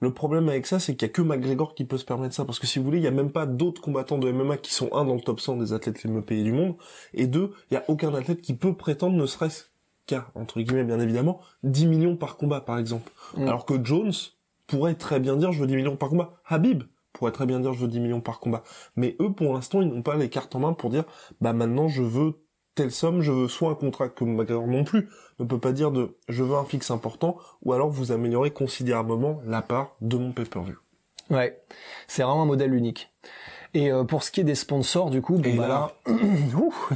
le 0.00 0.14
problème 0.14 0.48
avec 0.48 0.66
ça, 0.66 0.78
c'est 0.78 0.96
qu'il 0.96 1.06
y 1.06 1.10
a 1.10 1.12
que 1.12 1.20
McGregor 1.20 1.74
qui 1.74 1.84
peut 1.84 1.98
se 1.98 2.06
permettre 2.06 2.34
ça, 2.34 2.46
parce 2.46 2.58
que 2.58 2.66
si 2.66 2.78
vous 2.78 2.86
voulez, 2.86 2.98
il 2.98 3.04
y 3.04 3.06
a 3.06 3.10
même 3.10 3.30
pas 3.30 3.44
d'autres 3.44 3.82
combattants 3.82 4.16
de 4.16 4.32
MMA 4.32 4.56
qui 4.56 4.72
sont 4.72 4.88
un 4.94 5.04
dans 5.04 5.14
le 5.14 5.20
top 5.20 5.40
100 5.40 5.58
des 5.58 5.72
athlètes 5.74 6.02
les 6.02 6.10
mieux 6.10 6.22
payés 6.22 6.42
du 6.42 6.52
monde, 6.52 6.76
et 7.12 7.26
deux, 7.26 7.52
il 7.70 7.74
y 7.74 7.76
a 7.76 7.84
aucun 7.88 8.14
athlète 8.14 8.40
qui 8.40 8.54
peut 8.54 8.74
prétendre, 8.74 9.16
ne 9.16 9.26
serait-ce 9.26 9.64
qu'à, 10.06 10.26
entre 10.34 10.60
guillemets 10.60 10.84
bien 10.84 11.00
évidemment, 11.00 11.40
10 11.62 11.86
millions 11.86 12.16
par 12.16 12.36
combat 12.36 12.60
par 12.60 12.78
exemple. 12.78 13.10
Mm. 13.36 13.48
Alors 13.48 13.64
que 13.64 13.74
Jones 13.82 14.12
pourrait 14.66 14.94
très 14.94 15.20
bien 15.20 15.36
dire 15.36 15.52
je 15.52 15.60
veux 15.60 15.66
10 15.66 15.76
millions 15.76 15.96
par 15.96 16.10
combat. 16.10 16.40
Habib 16.46 16.84
pourrait 17.12 17.32
très 17.32 17.46
bien 17.46 17.60
dire 17.60 17.72
je 17.72 17.80
veux 17.80 17.88
10 17.88 18.00
millions 18.00 18.20
par 18.20 18.40
combat. 18.40 18.62
Mais 18.96 19.16
eux, 19.20 19.32
pour 19.32 19.52
l'instant, 19.52 19.80
ils 19.82 19.88
n'ont 19.88 20.02
pas 20.02 20.16
les 20.16 20.28
cartes 20.28 20.54
en 20.54 20.60
main 20.60 20.72
pour 20.72 20.90
dire 20.90 21.04
bah 21.40 21.52
maintenant 21.52 21.88
je 21.88 22.02
veux 22.02 22.34
telle 22.74 22.92
somme, 22.92 23.20
je 23.20 23.32
veux 23.32 23.48
soit 23.48 23.70
un 23.70 23.74
contrat 23.74 24.08
que 24.08 24.24
McGregor 24.24 24.66
non 24.66 24.84
plus 24.84 25.08
ne 25.38 25.44
peut 25.44 25.58
pas 25.58 25.72
dire 25.72 25.90
de 25.90 26.16
je 26.28 26.42
veux 26.42 26.56
un 26.56 26.64
fixe 26.64 26.90
important, 26.90 27.36
ou 27.62 27.72
alors 27.72 27.90
vous 27.90 28.12
améliorez 28.12 28.52
considérablement 28.52 29.40
la 29.44 29.62
part 29.62 29.96
de 30.00 30.16
mon 30.16 30.32
pay-per-view. 30.32 30.76
Ouais, 31.30 31.62
c'est 32.08 32.22
vraiment 32.22 32.42
un 32.42 32.46
modèle 32.46 32.74
unique. 32.74 33.12
Et 33.72 33.92
euh, 33.92 34.02
pour 34.02 34.24
ce 34.24 34.32
qui 34.32 34.40
est 34.40 34.44
des 34.44 34.56
sponsors, 34.56 35.10
du 35.10 35.22
coup, 35.22 35.36
bon, 35.38 35.54
bah 35.54 35.68
là, 35.68 35.92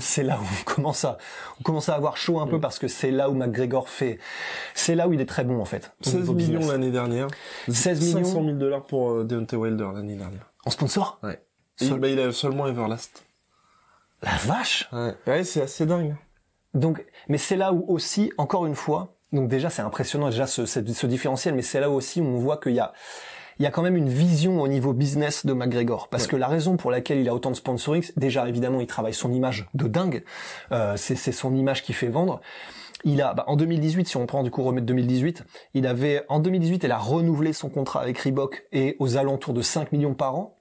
c'est 0.00 0.24
là 0.24 0.38
où 0.40 0.44
on 0.44 0.64
commence 0.74 1.04
à, 1.04 1.18
on 1.60 1.62
commence 1.62 1.88
à 1.88 1.94
avoir 1.94 2.16
chaud 2.16 2.40
un 2.40 2.48
peu 2.48 2.58
parce 2.60 2.80
que 2.80 2.88
c'est 2.88 3.12
là 3.12 3.30
où 3.30 3.34
McGregor 3.34 3.88
fait, 3.88 4.18
c'est 4.74 4.96
là 4.96 5.06
où 5.06 5.12
il 5.12 5.20
est 5.20 5.26
très 5.26 5.44
bon 5.44 5.60
en 5.60 5.64
fait. 5.64 5.92
16 6.00 6.30
millions 6.30 6.68
l'année 6.68 6.90
dernière. 6.90 7.28
16 7.68 8.00
millions. 8.14 8.24
500 8.24 8.44
000 8.44 8.56
dollars 8.56 8.82
pour 8.82 9.10
euh, 9.10 9.24
Deontay 9.24 9.56
Wilder 9.56 9.88
l'année 9.94 10.16
dernière. 10.16 10.50
En 10.64 10.70
sponsor? 10.70 11.20
Ouais. 11.22 11.40
Et 11.80 11.90
bah, 11.90 12.08
il 12.08 12.18
a 12.18 12.32
seulement 12.32 12.66
Everlast. 12.66 13.24
La 14.22 14.36
vache 14.44 14.88
Ouais, 14.92 15.14
ouais 15.26 15.44
c'est 15.44 15.62
assez 15.62 15.86
dingue. 15.86 16.16
donc, 16.72 17.04
mais 17.28 17.38
c'est 17.38 17.56
là 17.56 17.72
où 17.72 17.84
aussi, 17.88 18.32
encore 18.38 18.66
une 18.66 18.74
fois, 18.74 19.14
donc 19.32 19.48
déjà 19.48 19.70
c'est 19.70 19.82
impressionnant 19.82 20.30
déjà 20.30 20.46
ce, 20.46 20.66
ce, 20.66 20.80
ce 20.92 21.06
différentiel, 21.06 21.54
mais 21.54 21.62
c'est 21.62 21.80
là 21.80 21.90
aussi 21.90 22.20
où 22.20 22.24
on 22.24 22.38
voit 22.38 22.56
qu'il 22.56 22.72
y 22.72 22.80
a 22.80 22.92
il 23.58 23.62
y 23.62 23.66
a 23.66 23.70
quand 23.70 23.82
même 23.82 23.96
une 23.96 24.08
vision 24.08 24.60
au 24.60 24.68
niveau 24.68 24.92
business 24.92 25.46
de 25.46 25.52
McGregor. 25.52 26.08
Parce 26.08 26.26
que 26.26 26.36
la 26.36 26.48
raison 26.48 26.76
pour 26.76 26.90
laquelle 26.90 27.18
il 27.18 27.28
a 27.28 27.34
autant 27.34 27.50
de 27.50 27.56
sponsoring, 27.56 28.04
déjà 28.16 28.48
évidemment 28.48 28.80
il 28.80 28.86
travaille 28.86 29.14
son 29.14 29.32
image 29.32 29.66
de 29.74 29.86
dingue, 29.88 30.24
euh, 30.72 30.94
c'est 30.96 31.16
son 31.32 31.54
image 31.54 31.82
qui 31.82 31.92
fait 31.92 32.08
vendre. 32.08 32.40
Il 33.04 33.20
a, 33.20 33.34
bah, 33.34 33.44
en 33.48 33.56
2018, 33.56 34.08
si 34.08 34.16
on 34.16 34.26
prend 34.26 34.42
du 34.42 34.50
coup 34.50 34.62
remettre 34.62 34.86
2018, 34.86 35.44
il 35.74 35.86
avait, 35.86 36.24
en 36.28 36.40
2018, 36.40 36.84
il 36.84 36.90
a 36.90 36.98
renouvelé 36.98 37.52
son 37.52 37.68
contrat 37.68 38.00
avec 38.00 38.18
Reebok 38.18 38.66
et 38.72 38.96
aux 38.98 39.18
alentours 39.18 39.52
de 39.52 39.60
5 39.60 39.92
millions 39.92 40.14
par 40.14 40.36
an. 40.36 40.56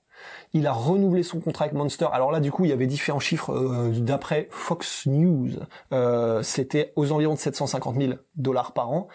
Il 0.54 0.68
a 0.68 0.72
renouvelé 0.72 1.24
son 1.24 1.40
contrat 1.40 1.66
avec 1.66 1.76
Monster. 1.76 2.08
Alors 2.14 2.32
là, 2.32 2.40
du 2.40 2.52
coup, 2.52 2.64
il 2.66 2.70
y 2.70 2.74
avait 2.74 2.86
différents 2.86 3.20
chiffres 3.20 3.52
euh, 3.52 3.90
d'après 3.90 4.48
Fox 4.52 5.08
News. 5.08 5.50
Euh, 5.92 6.44
C'était 6.44 6.94
aux 6.96 7.12
environs 7.12 7.34
de 7.34 7.40
750 7.40 7.96
000 8.00 8.14
dollars 8.36 8.74
par 8.74 8.92
an. 8.92 9.08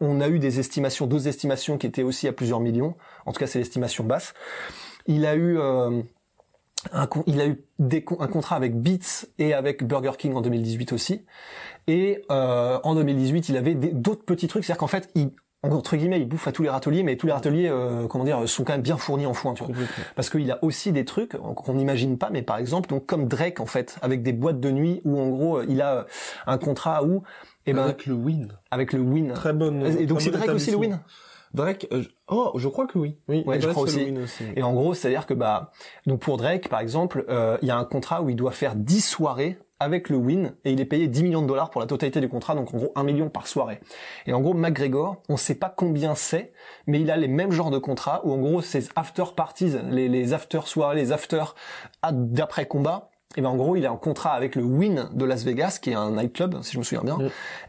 On 0.00 0.20
a 0.20 0.28
eu 0.28 0.38
des 0.38 0.60
estimations, 0.60 1.06
d'autres 1.06 1.28
estimations 1.28 1.78
qui 1.78 1.86
étaient 1.86 2.02
aussi 2.02 2.28
à 2.28 2.32
plusieurs 2.32 2.60
millions. 2.60 2.94
En 3.26 3.32
tout 3.32 3.40
cas, 3.40 3.46
c'est 3.46 3.58
l'estimation 3.58 4.04
basse. 4.04 4.34
Il 5.06 5.26
a 5.26 5.34
eu 5.34 5.58
euh, 5.58 6.02
un, 6.92 7.08
il 7.26 7.40
a 7.40 7.46
eu 7.46 7.64
un 7.80 8.26
contrat 8.28 8.56
avec 8.56 8.80
Beats 8.80 9.26
et 9.38 9.54
avec 9.54 9.84
Burger 9.84 10.12
King 10.18 10.34
en 10.34 10.40
2018 10.40 10.92
aussi. 10.92 11.24
Et 11.86 12.22
euh, 12.30 12.78
en 12.84 12.94
2018, 12.94 13.48
il 13.48 13.56
avait 13.56 13.74
d'autres 13.74 14.24
petits 14.24 14.46
trucs. 14.46 14.64
C'est-à-dire 14.64 14.78
qu'en 14.78 14.86
fait, 14.86 15.10
il, 15.14 15.30
entre 15.62 15.96
guillemets, 15.96 16.20
il 16.20 16.28
bouffe 16.28 16.46
à 16.46 16.52
tous 16.52 16.62
les 16.62 16.68
râteliers, 16.68 17.02
mais 17.02 17.16
tous 17.16 17.26
les 17.26 17.32
râteliers, 17.32 17.68
euh, 17.68 18.06
comment 18.06 18.24
dire, 18.24 18.48
sont 18.48 18.64
quand 18.64 18.74
même 18.74 18.82
bien 18.82 18.96
fournis 18.96 19.26
en 19.26 19.34
foin, 19.34 19.54
tu 19.54 19.64
vois. 19.64 19.74
Parce 20.14 20.30
qu'il 20.30 20.50
a 20.50 20.62
aussi 20.62 20.92
des 20.92 21.04
trucs 21.04 21.36
qu'on 21.36 21.74
n'imagine 21.74 22.16
pas, 22.16 22.30
mais 22.30 22.42
par 22.42 22.58
exemple, 22.58 22.88
donc 22.88 23.06
comme 23.06 23.26
Drake 23.26 23.60
en 23.60 23.66
fait, 23.66 23.96
avec 24.02 24.22
des 24.22 24.32
boîtes 24.32 24.60
de 24.60 24.70
nuit 24.70 25.00
où 25.04 25.18
en 25.18 25.28
gros, 25.28 25.62
il 25.62 25.82
a 25.82 26.06
un 26.46 26.58
contrat 26.58 27.04
où, 27.04 27.22
eh 27.66 27.72
ben, 27.72 27.82
avec 27.82 28.06
le 28.06 28.14
Win, 28.14 28.52
avec 28.70 28.92
le 28.92 29.00
Win. 29.00 29.32
Très 29.32 29.52
bonne. 29.52 29.84
Et 29.98 30.06
donc 30.06 30.20
c'est 30.20 30.30
Drake 30.30 30.50
aussi 30.50 30.70
le 30.70 30.76
Win. 30.76 31.00
Drake, 31.54 31.88
euh, 31.92 32.04
oh, 32.28 32.52
je 32.56 32.68
crois 32.68 32.86
que 32.86 32.98
oui. 32.98 33.16
Oui, 33.26 33.42
ouais, 33.46 33.60
je 33.60 33.68
crois 33.68 33.84
aussi. 33.84 34.14
Et 34.54 34.62
en 34.62 34.74
gros, 34.74 34.94
c'est-à-dire 34.94 35.26
que 35.26 35.34
bah, 35.34 35.72
donc 36.06 36.20
pour 36.20 36.36
Drake, 36.36 36.68
par 36.68 36.80
exemple, 36.80 37.24
euh, 37.28 37.56
il 37.62 37.68
y 37.68 37.70
a 37.70 37.76
un 37.76 37.84
contrat 37.84 38.22
où 38.22 38.28
il 38.28 38.36
doit 38.36 38.52
faire 38.52 38.76
10 38.76 39.00
soirées 39.00 39.58
avec 39.80 40.08
le 40.08 40.16
win 40.16 40.54
et 40.64 40.72
il 40.72 40.80
est 40.80 40.84
payé 40.84 41.06
10 41.06 41.22
millions 41.22 41.42
de 41.42 41.46
dollars 41.46 41.70
pour 41.70 41.80
la 41.80 41.86
totalité 41.86 42.20
du 42.20 42.28
contrat, 42.28 42.54
donc 42.54 42.74
en 42.74 42.78
gros 42.78 42.92
1 42.96 43.02
million 43.04 43.28
par 43.28 43.46
soirée. 43.46 43.80
Et 44.26 44.32
en 44.32 44.40
gros, 44.40 44.54
McGregor, 44.54 45.22
on 45.28 45.36
sait 45.36 45.54
pas 45.54 45.72
combien 45.74 46.14
c'est, 46.14 46.52
mais 46.86 47.00
il 47.00 47.10
a 47.10 47.16
les 47.16 47.28
mêmes 47.28 47.52
genres 47.52 47.70
de 47.70 47.78
contrats 47.78 48.20
où 48.24 48.32
en 48.32 48.38
gros 48.38 48.60
ces 48.60 48.88
after 48.96 49.24
parties, 49.36 49.72
les, 49.90 50.08
les 50.08 50.32
after 50.32 50.60
soirées, 50.64 50.96
les 50.96 51.12
after 51.12 51.44
d'après 52.10 52.66
combat, 52.66 53.10
et 53.36 53.40
ben 53.42 53.50
en 53.50 53.56
gros 53.56 53.76
il 53.76 53.84
a 53.86 53.90
un 53.90 53.96
contrat 53.96 54.32
avec 54.32 54.56
le 54.56 54.64
Win 54.64 55.10
de 55.12 55.24
Las 55.24 55.44
Vegas 55.44 55.78
qui 55.82 55.90
est 55.90 55.94
un 55.94 56.12
nightclub 56.12 56.62
si 56.62 56.72
je 56.72 56.78
me 56.78 56.82
souviens 56.82 57.04
bien. 57.04 57.18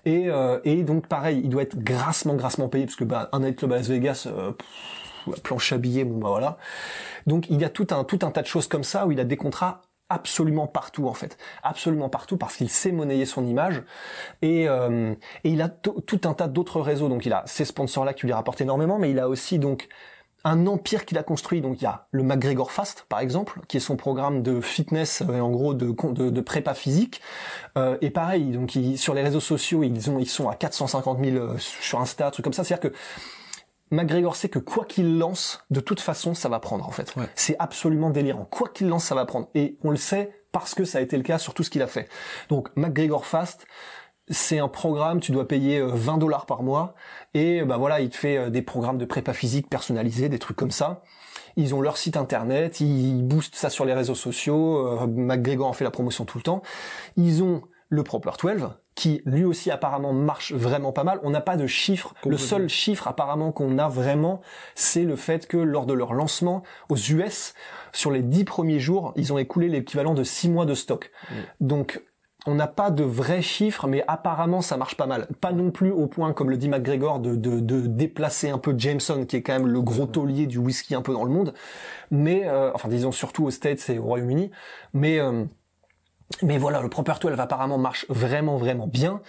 Et, 0.06 0.30
euh, 0.30 0.60
et 0.64 0.84
donc 0.84 1.08
pareil 1.08 1.42
il 1.44 1.50
doit 1.50 1.64
être 1.64 1.78
grassement 1.78 2.34
grassement 2.36 2.70
payé 2.70 2.86
parce 2.86 2.96
que 2.96 3.04
bah, 3.04 3.30
un 3.34 3.42
nightclub 3.42 3.74
à 3.74 3.76
Las 3.76 3.90
Vegas 3.90 4.28
euh, 4.28 4.54
planche 5.44 5.74
habillée 5.74 6.06
bon 6.06 6.18
bah 6.18 6.30
voilà. 6.30 6.58
Donc 7.28 7.50
il 7.50 7.60
y 7.60 7.66
a 7.66 7.70
tout 7.70 7.88
un 7.92 8.06
tout 8.06 8.20
un 8.22 8.32
tas 8.32 8.42
de 8.42 8.48
choses 8.48 8.68
comme 8.68 8.86
ça 8.86 9.06
où 9.06 9.12
il 9.12 9.20
a 9.20 9.26
des 9.26 9.38
contrats 9.38 9.82
absolument 10.10 10.68
partout 10.68 11.08
en 11.08 11.14
fait, 11.14 11.38
absolument 11.64 12.10
partout 12.10 12.38
parce 12.38 12.58
qu'il 12.58 12.70
sait 12.70 12.92
monnayer 12.92 13.26
son 13.26 13.46
image 13.46 13.84
et, 14.42 14.68
euh, 14.68 15.14
et 15.44 15.50
il 15.52 15.62
a 15.62 15.70
tout 15.70 16.22
un 16.24 16.34
tas 16.34 16.48
d'autres 16.48 16.82
réseaux. 16.82 17.10
Donc 17.10 17.26
il 17.26 17.34
a 17.34 17.44
ces 17.46 17.66
sponsors 17.66 18.06
là 18.06 18.14
qui 18.14 18.26
lui 18.26 18.34
rapportent 18.34 18.62
énormément, 18.62 19.00
mais 19.00 19.12
il 19.12 19.20
a 19.20 19.30
aussi 19.30 19.60
donc 19.60 19.88
un 20.44 20.68
empire 20.68 21.06
qu'il 21.06 21.18
a 21.18 21.24
construit. 21.24 21.62
Donc 21.62 21.82
il 21.82 21.84
y 21.84 21.88
a 21.88 22.08
le 22.12 22.24
McGregor 22.24 22.72
Fast 22.72 23.06
par 23.10 23.20
exemple, 23.20 23.60
qui 23.68 23.78
est 23.78 23.82
son 23.82 23.96
programme 23.96 24.42
de 24.42 24.62
fitness 24.62 25.22
et 25.22 25.40
en 25.40 25.52
gros 25.52 25.74
de, 25.74 25.92
de, 26.30 26.42
prépa 26.42 26.74
physique. 26.74 27.22
Euh, 27.78 27.98
et 28.02 28.10
pareil, 28.10 28.52
donc 28.52 28.78
sur 28.96 29.14
les 29.14 29.22
réseaux 29.22 29.40
sociaux 29.40 29.84
ils 29.84 30.10
ont 30.10 30.20
ils 30.20 30.30
sont 30.30 30.50
à 30.50 30.56
450 30.56 31.24
000 31.24 31.38
euh, 31.38 31.58
sur 31.58 32.00
Insta, 32.00 32.32
truc 32.32 32.44
comme 32.44 32.54
ça. 32.54 32.64
C'est-à-dire 32.64 32.92
que 32.92 32.96
McGregor 33.92 34.36
sait 34.36 34.50
que 34.50 34.60
quoi 34.60 34.86
qu'il 34.86 35.18
lance, 35.18 35.64
de 35.70 35.80
toute 35.80 36.00
façon, 36.00 36.34
ça 36.34 36.50
va 36.50 36.60
prendre 36.60 36.88
en 36.88 36.92
fait. 36.92 37.14
C'est 37.36 37.56
absolument 37.60 38.10
délirant. 38.10 38.46
Quoi 38.46 38.70
qu'il 38.70 38.88
lance, 38.88 39.06
ça 39.06 39.16
va 39.16 39.26
prendre. 39.26 39.50
Et 39.56 39.78
on 39.84 39.92
le 39.92 39.98
sait 39.98 40.32
parce 40.52 40.76
que 40.76 40.86
ça 40.86 40.98
a 40.98 41.02
été 41.02 41.18
le 41.18 41.24
cas 41.24 41.38
sur 41.38 41.54
tout 41.54 41.64
ce 41.64 41.70
qu'il 41.70 41.82
a 41.82 41.88
fait. 41.88 42.08
Donc 42.50 42.70
McGregor 42.76 43.26
Fast, 43.26 43.68
c'est 44.30 44.60
un 44.60 44.68
programme, 44.68 45.20
tu 45.20 45.32
dois 45.32 45.48
payer 45.48 45.82
20 45.82 46.16
euh, 46.16 46.18
dollars 46.18 46.46
par 46.46 46.62
mois 46.62 46.94
et 47.34 47.64
bah 47.64 47.78
voilà, 47.78 48.00
il 48.00 48.10
te 48.10 48.16
fait 48.16 48.38
euh, 48.38 48.50
des 48.50 48.62
programmes 48.62 48.98
de 48.98 49.06
prépa 49.06 49.34
physique 49.34 49.70
personnalisés, 49.70 50.30
des 50.30 50.40
trucs 50.40 50.58
comme 50.58 50.72
ça. 50.72 51.02
Ils 51.56 51.74
ont 51.74 51.82
leur 51.82 51.98
site 51.98 52.16
internet, 52.16 52.80
ils 52.80 53.24
boostent 53.24 53.56
ça 53.56 53.70
sur 53.70 53.86
les 53.86 53.94
réseaux 53.94 54.16
sociaux, 54.16 54.88
euh, 54.88 55.08
McGregor 55.08 55.68
en 55.68 55.74
fait 55.74 55.84
la 55.84 55.92
promotion 55.92 56.26
tout 56.26 56.38
le 56.38 56.44
temps. 56.44 56.62
Ils 57.18 57.44
ont 57.44 57.64
le 57.90 58.04
Proper 58.04 58.32
12 58.42 58.70
qui 59.00 59.22
lui 59.26 59.46
aussi 59.46 59.72
apparemment 59.72 60.12
marche 60.12 60.52
vraiment 60.52 60.92
pas 60.92 61.06
mal. 61.06 61.22
On 61.24 61.30
n'a 61.30 61.40
pas 61.40 61.56
de 61.56 61.68
chiffres. 61.68 62.14
Le 62.26 62.38
seul 62.38 62.68
chiffre 62.68 63.08
apparemment 63.08 63.54
qu'on 63.54 63.78
a 63.78 63.88
vraiment, 63.88 64.42
c'est 64.76 65.06
le 65.06 65.16
fait 65.16 65.48
que 65.48 65.56
lors 65.56 65.86
de 65.86 65.94
leur 65.94 66.14
lancement 66.14 66.64
aux 66.90 66.98
US, 66.98 67.54
sur 67.94 68.12
les 68.12 68.22
dix 68.22 68.44
premiers 68.44 68.80
jours, 68.80 69.14
ils 69.16 69.32
ont 69.32 69.38
écoulé 69.38 69.70
l'équivalent 69.70 70.14
de 70.14 70.26
six 70.26 70.50
mois 70.50 70.66
de 70.66 70.74
stock. 70.74 71.12
Mm. 71.32 71.36
Donc 71.62 72.04
on 72.46 72.56
n'a 72.56 72.68
pas 72.68 72.92
de 72.92 73.06
vrais 73.06 73.42
chiffres, 73.42 73.88
mais 73.88 74.04
apparemment 74.10 74.60
ça 74.60 74.76
marche 74.76 74.98
pas 74.98 75.06
mal. 75.06 75.28
Pas 75.40 75.54
non 75.54 75.72
plus 75.72 75.92
au 75.92 76.08
point, 76.08 76.34
comme 76.34 76.50
le 76.50 76.58
dit 76.58 76.68
McGregor, 76.68 77.22
de, 77.22 77.36
de, 77.38 77.88
déplacer 77.88 78.50
un 78.50 78.58
peu 78.58 78.76
Jameson, 78.78 79.26
qui 79.26 79.38
est 79.38 79.42
quand 79.42 79.54
même 79.54 79.68
le 79.68 79.82
gros 79.82 80.08
taulier 80.08 80.46
du 80.46 80.58
whisky 80.58 80.94
un 80.94 81.02
peu 81.02 81.14
dans 81.14 81.24
le 81.24 81.32
monde. 81.32 81.54
Mais, 82.12 82.44
euh, 82.48 82.72
enfin 82.74 82.90
disons 82.90 83.14
surtout 83.14 83.46
aux 83.46 83.52
States 83.52 83.90
et 83.90 83.98
au 83.98 84.04
Royaume-Uni. 84.04 84.52
Mais 84.94 85.20
euh, 85.20 85.46
mais 86.44 86.58
voilà, 86.58 86.82
le 86.82 86.90
Proper 86.90 87.14
12 87.20 87.40
apparemment 87.40 87.78
marche 87.78 88.06
vraiment 88.08 88.56
vraiment 88.58 88.88
bien. 88.88 89.22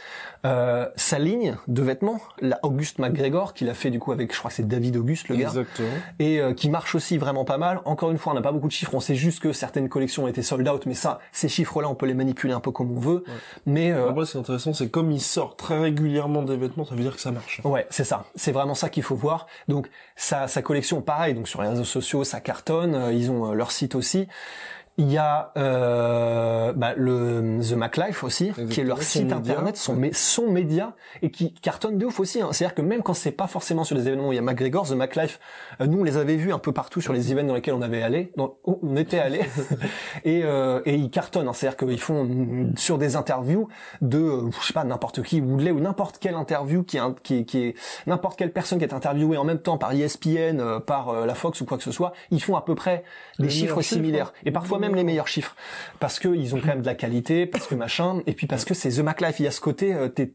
Euh, 0.46 0.88
sa 0.96 1.18
ligne 1.18 1.56
de 1.66 1.82
vêtements, 1.82 2.20
la 2.40 2.58
Auguste 2.62 2.98
McGregor, 2.98 3.52
qu'il 3.54 3.68
a 3.68 3.74
fait 3.74 3.90
du 3.90 3.98
coup 3.98 4.12
avec, 4.12 4.32
je 4.32 4.38
crois 4.38 4.50
que 4.50 4.56
c'est 4.56 4.68
David 4.68 4.96
Auguste 4.96 5.28
le 5.28 5.36
gars, 5.36 5.48
Exactement. 5.48 5.88
et 6.18 6.40
euh, 6.40 6.54
qui 6.54 6.70
marche 6.70 6.94
aussi 6.94 7.18
vraiment 7.18 7.44
pas 7.44 7.58
mal. 7.58 7.80
Encore 7.84 8.10
une 8.10 8.18
fois, 8.18 8.32
on 8.32 8.36
n'a 8.36 8.42
pas 8.42 8.52
beaucoup 8.52 8.68
de 8.68 8.72
chiffres, 8.72 8.94
on 8.94 9.00
sait 9.00 9.14
juste 9.14 9.40
que 9.40 9.52
certaines 9.52 9.88
collections 9.88 10.24
ont 10.24 10.28
été 10.28 10.42
sold 10.42 10.66
out, 10.68 10.84
mais 10.86 10.94
ça, 10.94 11.20
ces 11.32 11.48
chiffres-là, 11.48 11.88
on 11.88 11.94
peut 11.94 12.06
les 12.06 12.14
manipuler 12.14 12.52
un 12.52 12.60
peu 12.60 12.70
comme 12.70 12.96
on 12.96 13.00
veut. 13.00 13.24
Mais 13.66 13.92
euh, 13.92 14.10
Après, 14.10 14.26
c'est 14.26 14.38
intéressant, 14.38 14.72
c'est 14.72 14.90
comme 14.90 15.10
il 15.10 15.20
sort 15.20 15.56
très 15.56 15.78
régulièrement 15.78 16.42
des 16.42 16.56
vêtements, 16.56 16.84
ça 16.84 16.94
veut 16.94 17.02
dire 17.02 17.14
que 17.14 17.20
ça 17.20 17.32
marche. 17.32 17.60
Ouais, 17.64 17.86
c'est 17.90 18.04
ça. 18.04 18.24
C'est 18.34 18.52
vraiment 18.52 18.74
ça 18.74 18.88
qu'il 18.88 19.02
faut 19.02 19.16
voir. 19.16 19.46
Donc 19.68 19.90
sa, 20.16 20.48
sa 20.48 20.62
collection, 20.62 21.00
pareil, 21.02 21.34
donc 21.34 21.48
sur 21.48 21.62
les 21.62 21.68
réseaux 21.68 21.84
sociaux, 21.84 22.24
ça 22.24 22.40
cartonne. 22.40 22.94
Euh, 22.94 23.12
ils 23.12 23.30
ont 23.30 23.52
leur 23.52 23.72
site 23.72 23.94
aussi. 23.94 24.28
Il 25.00 25.10
y 25.10 25.16
a 25.16 25.50
euh, 25.56 26.74
bah, 26.74 26.92
le 26.94 27.58
The 27.66 27.72
MacLife 27.72 28.22
aussi, 28.22 28.52
qui 28.68 28.82
est 28.82 28.84
leur 28.84 29.02
site 29.02 29.32
internet, 29.32 29.78
son, 29.78 29.98
son 30.12 30.50
média, 30.50 30.94
et 31.22 31.30
qui 31.30 31.54
cartonne 31.54 31.96
de 31.96 32.04
ouf 32.04 32.20
aussi. 32.20 32.42
Hein. 32.42 32.50
C'est-à-dire 32.52 32.74
que 32.74 32.82
même 32.82 33.02
quand 33.02 33.14
c'est 33.14 33.30
pas 33.30 33.46
forcément 33.46 33.82
sur 33.82 33.96
les 33.96 34.08
événements 34.08 34.28
où 34.28 34.32
il 34.32 34.36
y 34.36 34.38
a 34.38 34.42
McGregor, 34.42 34.86
The 34.86 34.92
MacLife, 34.92 35.40
euh, 35.80 35.86
nous 35.86 36.00
on 36.00 36.04
les 36.04 36.18
avait 36.18 36.36
vus 36.36 36.52
un 36.52 36.58
peu 36.58 36.72
partout 36.72 37.00
sur 37.00 37.14
les 37.14 37.32
événements 37.32 37.48
dans 37.48 37.54
lesquels 37.54 37.72
on 37.72 37.80
avait 37.80 38.02
allé, 38.02 38.32
on 38.36 38.94
était 38.96 39.18
allé, 39.18 39.40
et, 40.24 40.42
euh, 40.44 40.82
et 40.84 40.96
ils 40.96 41.10
cartonnent. 41.10 41.48
Hein. 41.48 41.54
C'est-à-dire 41.54 41.78
qu'ils 41.78 42.00
font 42.00 42.28
sur 42.76 42.98
des 42.98 43.16
interviews 43.16 43.68
de, 44.02 44.18
euh, 44.18 44.50
je 44.60 44.66
sais 44.66 44.74
pas, 44.74 44.84
n'importe 44.84 45.22
qui, 45.22 45.40
Woodley 45.40 45.70
ou 45.70 45.80
n'importe 45.80 46.18
quelle 46.18 46.34
interview 46.34 46.82
qui 46.82 46.98
est, 46.98 47.00
qui, 47.22 47.46
qui 47.46 47.58
est 47.58 47.74
n'importe 48.06 48.38
quelle 48.38 48.52
personne 48.52 48.78
qui 48.78 48.84
est 48.84 48.92
interviewée 48.92 49.38
en 49.38 49.44
même 49.44 49.60
temps 49.60 49.78
par 49.78 49.92
ESPN, 49.92 50.60
euh, 50.60 50.78
par 50.78 51.24
la 51.24 51.34
Fox 51.34 51.60
ou 51.62 51.64
quoi 51.64 51.78
que 51.78 51.84
ce 51.84 51.92
soit, 51.92 52.12
ils 52.30 52.42
font 52.42 52.56
à 52.56 52.62
peu 52.62 52.74
près 52.74 53.02
des 53.38 53.48
chiffres 53.48 53.80
similaires. 53.80 54.34
Et 54.44 54.50
parfois 54.50 54.78
même 54.78 54.89
les 54.94 55.04
meilleurs 55.04 55.28
chiffres. 55.28 55.56
Parce 55.98 56.18
que 56.18 56.28
ils 56.28 56.54
ont 56.54 56.60
quand 56.60 56.68
même 56.68 56.82
de 56.82 56.86
la 56.86 56.94
qualité, 56.94 57.46
parce 57.46 57.66
que 57.66 57.74
machin, 57.74 58.22
et 58.26 58.32
puis 58.32 58.46
parce 58.46 58.64
que 58.64 58.74
c'est 58.74 58.90
The 58.90 59.00
MacLife. 59.00 59.40
Il 59.40 59.44
y 59.44 59.48
a 59.48 59.50
ce 59.50 59.60
côté, 59.60 59.94
euh, 59.94 60.08
t'es 60.08 60.32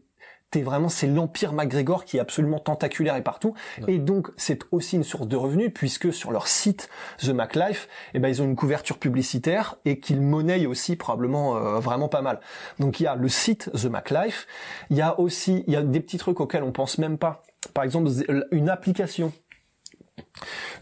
t'es 0.52 0.62
vraiment 0.62 0.90
c'est 0.90 1.08
l'empire 1.08 1.54
McGregor 1.54 2.06
qui 2.06 2.18
est 2.18 2.20
absolument 2.20 2.60
tentaculaire 2.60 3.16
et 3.16 3.22
partout. 3.22 3.54
Et 3.88 3.98
donc 3.98 4.30
c'est 4.38 4.62
aussi 4.72 4.96
une 4.96 5.04
source 5.04 5.28
de 5.28 5.36
revenus 5.36 5.72
puisque 5.74 6.14
sur 6.14 6.32
leur 6.32 6.48
site 6.48 6.90
The 7.20 7.30
MacLife 7.30 7.90
eh 8.14 8.20
ben 8.20 8.30
ils 8.30 8.42
ont 8.42 8.46
une 8.46 8.56
couverture 8.56 8.98
publicitaire 8.98 9.76
et 9.86 10.00
qu'ils 10.00 10.22
monnaient 10.22 10.66
aussi 10.66 10.96
probablement 10.96 11.58
euh, 11.58 11.80
vraiment 11.80 12.08
pas 12.08 12.22
mal. 12.22 12.40
Donc 12.80 13.00
il 13.00 13.04
y 13.04 13.08
a 13.08 13.16
le 13.16 13.28
site 13.28 13.70
The 13.74 13.86
MacLife. 13.86 14.48
Il 14.90 14.98
y 14.98 15.02
a 15.02 15.20
aussi 15.20 15.64
il 15.68 15.74
y 15.74 15.76
a 15.76 15.82
des 15.82 16.00
petits 16.00 16.18
trucs 16.18 16.40
auxquels 16.40 16.64
on 16.64 16.72
pense 16.72 17.00
même 17.00 17.18
pas. 17.18 17.44
Par 17.74 17.84
exemple 17.84 18.10
une 18.52 18.70
application 18.70 19.34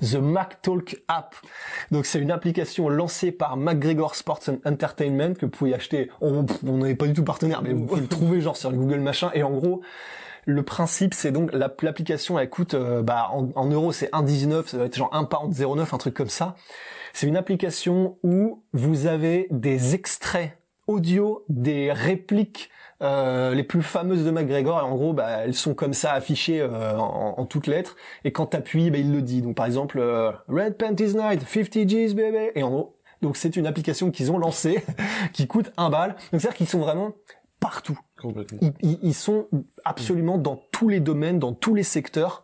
The 0.02 0.16
MacTalk 0.16 1.02
App. 1.08 1.36
Donc 1.92 2.06
c'est 2.06 2.20
une 2.20 2.32
application 2.32 2.90
lancée 2.90 3.32
par 3.32 3.58
McGregor 3.58 4.16
Sports 4.16 4.42
Entertainment 4.66 5.34
que 5.34 5.46
vous 5.46 5.52
pouvez 5.52 5.74
acheter. 5.74 6.10
On 6.22 6.46
n'est 6.64 6.96
pas 6.96 7.08
du 7.08 7.14
tout 7.14 7.24
partenaire, 7.24 7.62
mais 7.62 7.74
vous 7.74 7.86
pouvez 7.86 8.02
le 8.02 8.08
trouver 8.08 8.42
genre 8.42 8.58
sur 8.58 8.72
Google 8.72 9.00
machin. 9.00 9.32
Et 9.34 9.44
en 9.44 9.52
gros, 9.52 9.82
le 10.46 10.64
principe 10.64 11.14
c'est 11.14 11.32
donc 11.32 11.52
l'application 11.54 12.38
elle 12.38 12.50
coûte 12.50 12.74
euh, 12.74 13.02
bah 13.02 13.30
en, 13.32 13.66
euros 13.68 13.92
c'est 13.92 14.12
1,19, 14.12 14.68
ça 14.68 14.78
va 14.78 14.86
être 14.86 14.98
genre 14.98 15.14
1 15.14 15.24
pound 15.26 15.54
0,9, 15.54 15.94
un 15.94 15.98
truc 15.98 16.14
comme 16.14 16.30
ça. 16.30 16.56
C'est 17.14 17.28
une 17.28 17.38
application 17.38 18.18
où 18.24 18.64
vous 18.74 19.06
avez 19.08 19.48
des 19.52 19.96
extraits 19.96 20.58
audio 20.88 21.46
des 21.48 21.94
répliques 21.94 22.70
euh, 23.04 23.54
les 23.54 23.64
plus 23.64 23.82
fameuses 23.82 24.24
de 24.24 24.32
McGregor 24.32 24.80
et 24.80 24.84
en 24.84 24.96
gros 24.96 25.14
bah, 25.14 25.30
elles 25.44 25.54
sont 25.54 25.74
comme 25.74 25.94
ça 25.94 26.14
affichées 26.14 26.62
euh, 26.62 26.98
en, 26.98 27.46
toutes 27.46 27.68
lettres. 27.68 27.96
Et 28.24 28.32
quand 28.32 28.48
t'appuies 28.48 28.92
bah, 28.92 28.98
il 28.98 29.12
le 29.12 29.22
dit. 29.22 29.42
Donc 29.42 29.56
par 29.56 29.66
exemple 29.66 30.00
euh, 30.00 30.32
Red 30.48 30.78
Panties 30.78 31.16
Night 31.16 31.42
50 31.48 31.86
G's 31.86 32.14
baby. 32.14 32.52
Et 32.56 32.64
en 32.64 32.70
gros 32.70 32.96
donc 33.22 33.38
c'est 33.38 33.56
une 33.56 33.68
application 33.68 34.12
qu'ils 34.12 34.32
ont 34.32 34.38
lancée 34.38 34.84
qui 35.34 35.48
coûte 35.48 35.72
un 35.78 35.90
bal. 35.90 36.16
Donc 36.32 36.42
c'est 36.42 36.48
à 36.48 36.50
dire 36.52 36.54
qu'ils 36.54 36.68
sont 36.68 36.80
vraiment 36.80 37.14
partout. 37.60 38.00
Complètement. 38.24 38.60
Ils, 38.82 38.98
ils- 39.04 39.14
sont 39.14 39.46
absolument 39.86 40.38
dans 40.40 40.60
tous 40.72 40.90
les 40.90 41.00
domaines, 41.00 41.38
dans 41.38 41.54
tous 41.54 41.76
les 41.76 41.84
secteurs. 41.84 42.42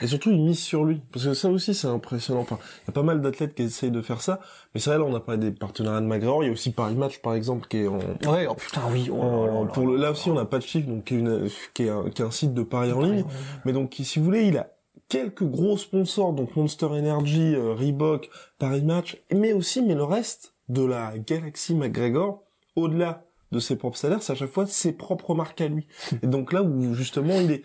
Et 0.00 0.06
surtout, 0.06 0.30
ils 0.30 0.40
misent 0.40 0.60
sur 0.62 0.84
lui. 0.84 1.00
Parce 1.12 1.24
que 1.24 1.34
ça 1.34 1.48
aussi, 1.48 1.74
c'est 1.74 1.88
impressionnant. 1.88 2.40
Enfin, 2.40 2.58
il 2.84 2.88
y 2.88 2.90
a 2.90 2.92
pas 2.92 3.02
mal 3.02 3.20
d'athlètes 3.20 3.54
qui 3.54 3.62
essayent 3.62 3.90
de 3.90 4.02
faire 4.02 4.20
ça. 4.20 4.38
Mais 4.74 4.80
c'est 4.80 4.90
vrai, 4.90 4.98
là, 4.98 5.04
on 5.04 5.14
a 5.16 5.20
parlé 5.20 5.40
des 5.40 5.50
partenariats 5.50 6.00
de 6.02 6.06
McGregor. 6.06 6.44
Il 6.44 6.46
y 6.46 6.50
a 6.50 6.52
aussi 6.52 6.70
Paris 6.70 6.94
Match, 6.94 7.18
par 7.18 7.34
exemple, 7.34 7.66
qui 7.66 7.78
est 7.78 7.88
en, 7.88 7.98
Ouais, 7.98 8.46
oh 8.48 8.54
putain, 8.54 8.82
oui. 8.92 9.08
oh 9.10 9.16
en- 9.20 9.66
pour 9.66 9.86
le, 9.86 9.96
là 9.96 10.12
aussi, 10.12 10.30
on 10.30 10.34
n'a 10.34 10.44
pas 10.44 10.58
de 10.58 10.64
chiffre, 10.64 10.88
donc 10.88 11.04
qui 11.04 11.14
est, 11.14 11.18
une, 11.18 11.48
qui 11.74 11.84
est 11.84 11.90
un, 11.90 12.08
qui 12.10 12.22
est 12.22 12.24
un 12.24 12.30
site 12.30 12.54
de 12.54 12.62
paris 12.62 12.92
en 12.92 13.00
ligne. 13.00 13.24
Mais 13.64 13.72
donc, 13.72 13.94
si 14.02 14.18
vous 14.18 14.24
voulez, 14.26 14.44
il 14.46 14.56
a 14.58 14.68
quelques 15.08 15.44
gros 15.44 15.76
sponsors, 15.76 16.32
donc 16.32 16.54
Monster 16.56 16.86
Energy, 16.86 17.54
euh, 17.54 17.74
Reebok, 17.74 18.30
Paris 18.58 18.82
Match, 18.82 19.18
mais 19.32 19.52
aussi, 19.52 19.82
mais 19.82 19.94
le 19.94 20.04
reste 20.04 20.54
de 20.68 20.84
la 20.84 21.12
Galaxy 21.18 21.74
McGregor, 21.74 22.42
au-delà 22.76 23.24
de 23.52 23.58
ses 23.60 23.76
propres 23.76 23.98
salaires, 23.98 24.22
c'est 24.22 24.32
à 24.32 24.36
chaque 24.36 24.50
fois 24.50 24.66
ses 24.66 24.92
propres 24.92 25.34
marques 25.34 25.60
à 25.60 25.68
lui. 25.68 25.86
Et 26.22 26.26
donc 26.26 26.52
là 26.52 26.62
où 26.62 26.94
justement 26.94 27.34
il 27.40 27.52
est, 27.52 27.62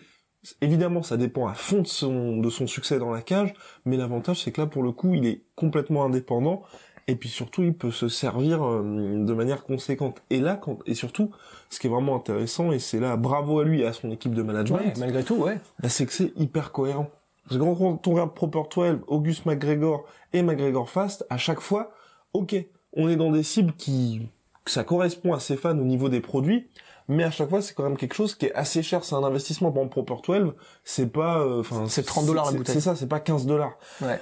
évidemment, 0.60 1.02
ça 1.02 1.16
dépend 1.16 1.46
à 1.48 1.54
fond 1.54 1.82
de 1.82 1.86
son 1.86 2.36
de 2.36 2.50
son 2.50 2.66
succès 2.66 2.98
dans 2.98 3.10
la 3.10 3.22
cage, 3.22 3.52
mais 3.84 3.96
l'avantage 3.96 4.42
c'est 4.44 4.52
que 4.52 4.60
là 4.60 4.66
pour 4.66 4.82
le 4.82 4.92
coup, 4.92 5.14
il 5.14 5.26
est 5.26 5.42
complètement 5.56 6.04
indépendant. 6.04 6.62
Et 7.10 7.16
puis 7.16 7.30
surtout, 7.30 7.62
il 7.62 7.72
peut 7.72 7.90
se 7.90 8.08
servir 8.10 8.62
euh, 8.62 8.82
de 9.24 9.32
manière 9.32 9.64
conséquente. 9.64 10.20
Et 10.28 10.40
là, 10.40 10.56
quand, 10.56 10.80
et 10.84 10.92
surtout, 10.92 11.30
ce 11.70 11.80
qui 11.80 11.86
est 11.86 11.90
vraiment 11.90 12.14
intéressant, 12.14 12.70
et 12.70 12.78
c'est 12.78 13.00
là, 13.00 13.16
bravo 13.16 13.60
à 13.60 13.64
lui 13.64 13.80
et 13.80 13.86
à 13.86 13.94
son 13.94 14.10
équipe 14.10 14.34
de 14.34 14.42
management, 14.42 14.76
Ouais, 14.80 14.92
malgré 14.98 15.24
tout, 15.24 15.36
ouais. 15.36 15.58
bah, 15.80 15.88
c'est 15.88 16.04
que 16.04 16.12
c'est 16.12 16.34
hyper 16.36 16.70
cohérent. 16.70 17.08
Parce 17.44 17.56
que 17.58 17.64
quand 17.64 18.06
on 18.06 18.10
regarde 18.12 18.34
Proper 18.34 18.60
12, 18.70 18.98
Auguste 19.06 19.46
McGregor 19.46 20.04
et 20.34 20.42
McGregor 20.42 20.90
Fast, 20.90 21.24
à 21.30 21.38
chaque 21.38 21.60
fois, 21.60 21.92
ok, 22.34 22.54
on 22.92 23.08
est 23.08 23.16
dans 23.16 23.30
des 23.30 23.42
cibles 23.42 23.72
qui, 23.72 24.28
que 24.68 24.72
ça 24.74 24.84
correspond 24.84 25.32
à 25.32 25.40
ses 25.40 25.56
fans 25.56 25.78
au 25.78 25.84
niveau 25.84 26.10
des 26.10 26.20
produits, 26.20 26.68
mais 27.08 27.24
à 27.24 27.30
chaque 27.30 27.48
fois, 27.48 27.62
c'est 27.62 27.72
quand 27.72 27.84
même 27.84 27.96
quelque 27.96 28.14
chose 28.14 28.34
qui 28.34 28.46
est 28.46 28.54
assez 28.54 28.82
cher. 28.82 29.02
C'est 29.02 29.14
un 29.14 29.24
investissement. 29.24 29.72
Par 29.72 29.82
exemple, 29.82 30.04
Proper 30.04 30.40
12, 30.40 30.52
c'est 30.84 31.10
pas, 31.10 31.38
euh, 31.40 31.60
enfin, 31.60 31.84
C'est 31.88 32.04
30 32.04 32.26
dollars 32.26 32.44
la 32.46 32.52
bouteille. 32.52 32.74
C'est 32.74 32.82
ça, 32.82 32.94
c'est 32.94 33.06
pas 33.08 33.18
15 33.18 33.46
dollars. 33.46 33.72
Ouais. 34.02 34.20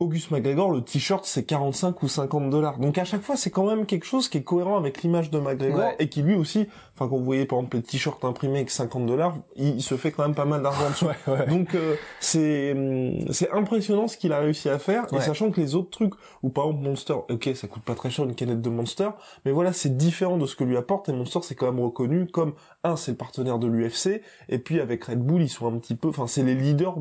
Auguste 0.00 0.32
McGregor, 0.32 0.72
le 0.72 0.82
t-shirt, 0.82 1.24
c'est 1.24 1.44
45 1.44 2.02
ou 2.02 2.08
50 2.08 2.50
dollars. 2.50 2.78
Donc 2.78 2.98
à 2.98 3.04
chaque 3.04 3.22
fois, 3.22 3.36
c'est 3.36 3.50
quand 3.50 3.64
même 3.64 3.86
quelque 3.86 4.04
chose 4.04 4.28
qui 4.28 4.38
est 4.38 4.42
cohérent 4.42 4.76
avec 4.76 5.02
l'image 5.02 5.30
de 5.30 5.38
McGregor 5.38 5.78
Ouais. 5.78 5.96
et 6.00 6.08
qui 6.08 6.20
lui 6.22 6.34
aussi, 6.34 6.66
enfin 6.94 7.08
quand 7.08 7.16
vous 7.16 7.24
voyez 7.24 7.46
par 7.46 7.58
exemple 7.58 7.76
les 7.76 7.82
t-shirts 7.84 8.24
imprimés 8.24 8.56
avec 8.56 8.70
50 8.70 9.06
dollars, 9.06 9.36
il, 9.54 9.76
il 9.76 9.82
se 9.82 9.96
fait 9.96 10.10
quand 10.10 10.24
même 10.24 10.34
pas 10.34 10.44
mal 10.46 10.62
d'argent 10.62 10.90
dessus. 10.90 11.04
Ouais, 11.28 11.32
ouais. 11.38 11.46
Donc 11.46 11.74
euh, 11.76 11.94
c'est 12.18 12.72
hum, 12.72 13.32
c'est 13.32 13.50
impressionnant 13.52 14.08
ce 14.08 14.16
qu'il 14.16 14.32
a 14.32 14.40
réussi 14.40 14.68
à 14.68 14.78
faire 14.80 15.06
et 15.14 15.20
sachant 15.20 15.50
que 15.52 15.60
les 15.60 15.74
autres 15.76 15.90
trucs 15.90 16.14
ou 16.42 16.48
par 16.50 16.64
exemple 16.66 16.82
Monster, 16.88 17.14
ok 17.30 17.50
ça 17.54 17.68
coûte 17.68 17.82
pas 17.84 17.94
très 17.94 18.10
cher 18.10 18.24
une 18.24 18.34
canette 18.34 18.60
de 18.62 18.70
Monster, 18.70 19.10
mais 19.44 19.52
voilà 19.52 19.72
c'est 19.72 19.96
différent 19.96 20.38
de 20.38 20.46
ce 20.46 20.56
que 20.56 20.64
lui 20.64 20.76
apporte 20.76 21.08
et 21.08 21.12
Monster 21.12 21.38
c'est 21.42 21.54
quand 21.54 21.70
même 21.70 21.80
reconnu 21.82 22.26
comme 22.26 22.54
un 22.82 22.96
c'est 22.96 23.12
le 23.12 23.16
partenaire 23.16 23.58
de 23.60 23.68
l'UFC 23.68 24.22
et 24.48 24.58
puis 24.58 24.80
avec 24.80 25.04
Red 25.04 25.20
Bull 25.20 25.42
ils 25.42 25.48
sont 25.48 25.66
un 25.72 25.78
petit 25.78 25.94
peu, 25.94 26.08
enfin 26.08 26.26
c'est 26.26 26.42
les 26.42 26.54
leaders 26.56 26.96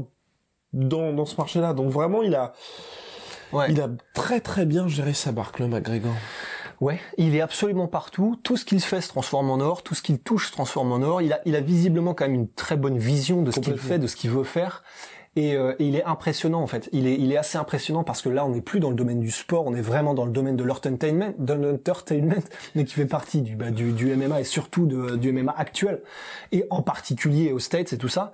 dans 0.73 1.13
dans 1.13 1.25
ce 1.25 1.36
marché-là. 1.38 1.73
Donc 1.73 1.89
vraiment 1.91 2.21
il 2.23 2.36
a 2.36 2.53
Ouais. 3.51 3.67
il 3.69 3.79
a 3.81 3.88
très 4.15 4.39
très 4.39 4.65
bien 4.65 4.88
géré 4.88 5.13
sa 5.13 5.31
barque, 5.31 5.59
le 5.59 5.67
McGregor. 5.67 6.13
Ouais, 6.81 6.99
il 7.17 7.36
est 7.36 7.41
absolument 7.41 7.88
partout. 7.88 8.36
Tout 8.41 8.57
ce 8.57 8.65
qu'il 8.65 8.81
fait 8.81 8.99
se 8.99 9.09
transforme 9.09 9.51
en 9.51 9.59
or. 9.59 9.83
Tout 9.83 9.93
ce 9.93 10.01
qu'il 10.01 10.17
touche 10.19 10.47
se 10.47 10.51
transforme 10.53 10.91
en 10.91 11.01
or. 11.03 11.21
Il 11.21 11.31
a, 11.33 11.39
il 11.45 11.55
a 11.55 11.62
visiblement 11.62 12.15
quand 12.15 12.25
même 12.25 12.33
une 12.33 12.49
très 12.49 12.77
bonne 12.77 12.97
vision 12.97 13.43
de 13.43 13.51
ce 13.51 13.59
qu'il 13.59 13.77
fait, 13.77 13.99
de 13.99 14.07
ce 14.07 14.15
qu'il 14.15 14.31
veut 14.31 14.43
faire. 14.43 14.83
Et, 15.35 15.55
euh, 15.55 15.73
il 15.79 15.95
est 15.95 16.03
impressionnant 16.03 16.61
en 16.61 16.67
fait. 16.67 16.89
Il 16.91 17.07
est, 17.07 17.15
il 17.15 17.31
est 17.31 17.37
assez 17.37 17.57
impressionnant 17.57 18.03
parce 18.03 18.21
que 18.21 18.29
là, 18.29 18.45
on 18.45 18.49
n'est 18.49 18.61
plus 18.61 18.79
dans 18.79 18.89
le 18.89 18.95
domaine 18.95 19.19
du 19.19 19.31
sport, 19.31 19.65
on 19.65 19.73
est 19.73 19.81
vraiment 19.81 20.13
dans 20.13 20.25
le 20.25 20.31
domaine 20.31 20.55
de 20.55 20.63
l'entertainment, 20.63 21.33
de 21.37 21.53
l'entertainment, 21.53 22.43
mais 22.75 22.85
qui 22.85 22.93
fait 22.93 23.05
partie 23.05 23.41
du, 23.41 23.55
bah, 23.55 23.71
du, 23.71 23.91
du 23.91 24.15
MMA 24.15 24.41
et 24.41 24.43
surtout 24.43 24.85
du 24.85 25.31
MMA 25.31 25.53
actuel, 25.57 26.01
et 26.51 26.65
en 26.69 26.81
particulier 26.81 27.51
aux 27.51 27.59
States 27.59 27.93
et 27.93 27.97
tout 27.97 28.09
ça. 28.09 28.31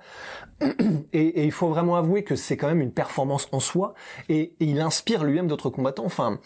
Et, 1.12 1.22
et 1.22 1.44
il 1.44 1.52
faut 1.52 1.68
vraiment 1.68 1.96
avouer 1.96 2.22
que 2.22 2.36
c'est 2.36 2.58
quand 2.58 2.68
même 2.68 2.82
une 2.82 2.92
performance 2.92 3.48
en 3.50 3.60
soi, 3.60 3.94
et, 4.28 4.52
et 4.60 4.64
il 4.66 4.80
inspire 4.80 5.24
lui-même 5.24 5.48
d'autres 5.48 5.70
combattants. 5.70 6.04
Enfin, 6.04 6.38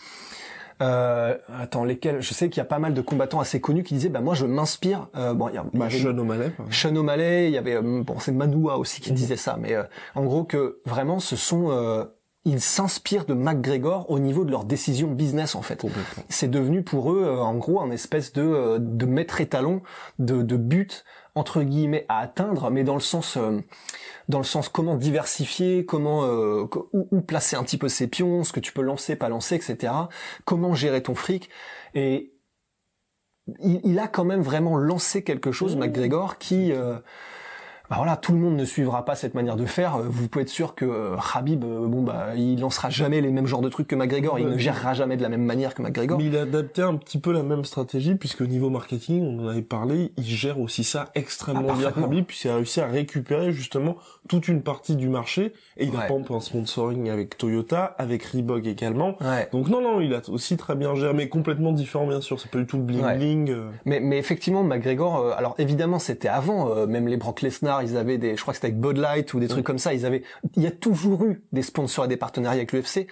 euh, 0.83 1.37
attends, 1.59 1.85
lesquels? 1.85 2.21
Je 2.21 2.35
sais 2.35 2.49
qu'il 2.49 2.59
y 2.59 2.61
a 2.61 2.65
pas 2.67 2.79
mal 2.79 2.95
de 2.95 3.01
combattants 3.01 3.41
assez 3.41 3.61
connus 3.61 3.83
qui 3.85 3.95
disaient, 3.95 4.09
bah 4.09 4.21
moi 4.21 4.35
je 4.35 4.47
m'inspire. 4.47 5.09
Euh, 5.17 5.35
bon, 5.35 5.49
il 5.49 5.55
y 5.55 5.59
a, 5.59 5.65
y 5.73 5.79
Bah, 5.79 5.87
avait- 5.87 5.99
Sean 5.99 6.17
O'Malley. 6.19 6.53
Sean 6.71 6.97
O'Malley, 6.97 7.49
il 7.49 7.53
y 7.53 7.59
avait 7.59 7.75
euh, 7.77 8.03
bon 8.03 8.19
c'est 8.19 8.33
Manoua 8.33 8.79
aussi 8.79 9.01
qui 9.01 9.13
disait 9.13 9.37
ça, 9.37 9.57
mais 9.61 9.75
euh, 9.75 9.83
en 10.15 10.25
gros 10.25 10.45
que 10.45 10.81
vraiment 10.85 11.19
ce 11.21 11.37
sont 11.37 11.71
euh, 11.71 12.05
ils 12.47 12.61
s'inspirent 12.61 13.25
de 13.25 13.33
McGregor 13.35 14.11
au 14.11 14.19
niveau 14.19 14.45
de 14.45 14.51
leurs 14.51 14.65
décisions 14.65 15.09
business 15.11 15.55
en 15.55 15.63
fait. 15.63 15.83
C'est 16.29 16.51
devenu 16.51 16.83
pour 16.83 17.13
eux 17.13 17.23
euh, 17.25 17.39
en 17.39 17.55
gros 17.55 17.81
un 17.81 17.91
espèce 17.91 18.33
de 18.35 18.77
de 18.79 19.07
maître 19.07 19.41
étalon 19.41 19.81
de 20.19 20.43
de 20.43 20.57
but 20.57 21.05
entre 21.35 21.63
guillemets 21.63 22.07
à 22.09 22.21
atteindre, 22.21 22.71
mais 22.71 22.85
dans 22.85 22.95
le 22.95 23.01
sens 23.01 23.37
euh, 23.37 23.61
dans 24.29 24.39
le 24.39 24.45
sens 24.45 24.69
comment 24.69 24.97
diversifier, 24.97 25.85
comment 25.85 26.25
euh, 26.25 26.67
où, 26.93 27.09
où 27.11 27.21
placer 27.21 27.57
un 27.57 27.65
petit 27.65 27.79
peu 27.79 27.89
ses 27.89 28.07
pions, 28.07 28.45
ce 28.45 28.53
que 28.53 28.61
tu 28.61 28.73
peux 28.73 28.83
lancer, 28.83 29.17
pas 29.17 29.29
lancer, 29.29 29.57
etc. 29.57 29.93
Comment 30.45 30.75
gérer 30.75 31.03
ton 31.03 31.15
fric. 31.15 31.51
Et 31.95 32.33
il, 33.61 33.81
il 33.85 33.99
a 33.99 34.09
quand 34.09 34.25
même 34.25 34.43
vraiment 34.43 34.77
lancé 34.77 35.23
quelque 35.25 35.53
chose, 35.53 35.77
McGregor, 35.77 36.39
qui 36.39 36.73
euh, 36.73 36.99
bah 37.95 37.99
voilà, 37.99 38.17
tout 38.17 38.33
le 38.33 38.39
monde 38.39 38.57
ne 38.57 38.65
suivra 38.65 39.05
pas 39.05 39.15
cette 39.15 39.35
manière 39.35 39.55
de 39.55 39.67
faire. 39.67 39.95
Euh, 39.97 40.03
Vous 40.09 40.27
pouvez 40.29 40.43
être 40.43 40.49
sûr 40.49 40.75
que 40.75 40.85
euh, 40.85 41.17
Khabib, 41.33 41.63
euh, 41.63 41.87
bon 41.87 42.03
bah, 42.03 42.31
il 42.37 42.59
lancera 42.61 42.91
jamais 42.91 43.21
les 43.21 43.31
mêmes 43.31 43.47
genres 43.47 43.61
de 43.61 43.69
trucs 43.69 43.87
que 43.87 43.95
McGregor. 43.95 44.41
Il 44.41 44.49
ne 44.49 44.59
gérera 44.59 44.95
jamais 44.95 45.17
de 45.17 45.23
la 45.23 45.29
même 45.29 45.45
manière 45.45 45.75
que 45.75 45.83
McGregor. 45.83 46.19
Mais 46.19 46.25
il 46.25 46.37
a 46.37 46.43
adapté 46.43 46.83
un 46.83 46.97
petit 46.97 47.21
peu 47.21 47.33
la 47.33 47.45
même 47.45 47.65
stratégie, 47.65 48.17
puisque 48.17 48.41
au 48.41 48.47
niveau 48.47 48.69
marketing, 48.69 49.23
on 49.39 49.45
en 49.45 49.49
avait 49.49 49.63
parlé, 49.63 50.11
il 50.17 50.25
gère 50.25 50.59
aussi 50.59 50.83
ça 50.83 51.11
extrêmement 51.15 51.69
Ah, 51.71 51.79
bien. 51.79 51.93
Khabib, 51.93 52.25
puisqu'il 52.25 52.49
a 52.49 52.57
réussi 52.57 52.81
à 52.81 52.87
récupérer 52.89 53.53
justement 53.53 53.95
toute 54.29 54.49
une 54.49 54.63
partie 54.63 54.97
du 54.97 55.09
marché, 55.09 55.53
et 55.77 55.85
il 55.85 55.91
a 55.91 55.93
Ouais. 55.93 55.97
par 56.09 56.17
exemple 56.17 56.33
un 56.33 56.41
sponsoring 56.41 57.11
avec 57.11 57.39
Toyota, 57.39 57.95
avec 57.99 58.25
Reebok 58.25 58.67
également. 58.67 59.17
Ouais. 59.21 59.49
Donc 59.53 59.69
non, 59.69 59.81
non, 59.81 60.01
il 60.01 60.13
a 60.15 60.21
aussi 60.31 60.57
très 60.57 60.75
bien 60.75 60.97
géré, 60.97 61.13
mais 61.15 61.29
complètement 61.29 61.71
différent 61.71 62.07
bien 62.09 62.21
sûr, 62.21 62.41
c'est 62.41 62.51
pas 62.51 62.59
du 62.59 62.67
tout 62.67 62.79
le 62.79 62.83
bling 62.83 63.05
bling. 63.17 63.51
euh. 63.51 63.69
Mais, 63.85 64.01
mais 64.01 64.19
effectivement, 64.19 64.65
McGregor, 64.65 65.19
euh, 65.19 65.33
alors 65.37 65.55
évidemment, 65.59 66.01
c'était 66.01 66.29
avant, 66.29 66.71
euh, 66.71 66.87
même 66.87 67.07
les 67.07 67.19
Brock 67.19 67.43
Lesnar, 67.43 67.84
ils 67.85 67.97
avaient 67.97 68.19
des, 68.19 68.37
je 68.37 68.43
crois 68.43 68.53
que 68.53 68.57
c'était 68.57 68.69
avec 68.69 68.81
Bud 68.81 68.97
Light 68.97 69.33
ou 69.35 69.41
des 69.41 69.49
trucs 69.49 69.65
comme 69.65 69.79
ça, 69.79 69.95
ils 69.95 70.05
avaient, 70.07 70.23
il 70.57 70.63
y 70.63 70.67
a 70.67 70.71
toujours 70.71 71.25
eu 71.25 71.45
des 71.53 71.63
sponsors 71.63 72.07
et 72.07 72.09
des 72.09 72.17
partenariats 72.17 72.59
avec 72.59 72.73
l'UFC, 72.73 73.07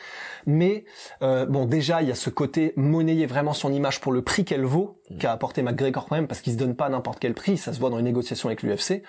mais 0.46 0.84
euh, 1.22 1.46
bon, 1.46 1.66
déjà, 1.66 2.02
il 2.02 2.08
y 2.08 2.10
a 2.10 2.14
ce 2.14 2.30
côté 2.30 2.72
monnayer 2.76 3.26
vraiment 3.26 3.52
son 3.52 3.72
image 3.72 4.00
pour 4.00 4.12
le 4.12 4.22
prix 4.22 4.44
qu'elle 4.44 4.64
vaut, 4.64 5.00
qu'a 5.18 5.32
apporté 5.32 5.62
McGregor 5.62 6.06
quand 6.08 6.16
même, 6.16 6.26
parce 6.26 6.40
qu'il 6.40 6.52
se 6.52 6.58
donne 6.58 6.74
pas 6.74 6.88
n'importe 6.88 7.20
quel 7.20 7.34
prix, 7.34 7.56
ça 7.56 7.72
se 7.72 7.78
voit 7.78 7.90
dans 7.90 7.98
les 7.98 8.02
négociations 8.02 8.48
avec 8.48 8.62
l'UFC, 8.62 9.02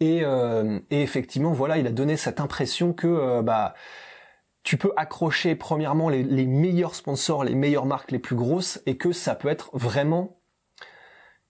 et, 0.00 0.20
euh, 0.22 0.78
et 0.90 1.02
effectivement, 1.02 1.52
voilà, 1.52 1.78
il 1.78 1.86
a 1.86 1.92
donné 1.92 2.16
cette 2.16 2.40
impression 2.40 2.92
que, 2.92 3.06
euh, 3.06 3.42
bah, 3.42 3.74
tu 4.62 4.76
peux 4.76 4.92
accrocher 4.96 5.54
premièrement 5.54 6.08
les, 6.08 6.22
les 6.22 6.46
meilleurs 6.46 6.94
sponsors, 6.94 7.42
les 7.42 7.54
meilleures 7.54 7.86
marques 7.86 8.10
les 8.10 8.18
plus 8.18 8.36
grosses, 8.36 8.80
et 8.86 8.96
que 8.96 9.12
ça 9.12 9.34
peut 9.34 9.48
être 9.48 9.70
vraiment 9.72 10.37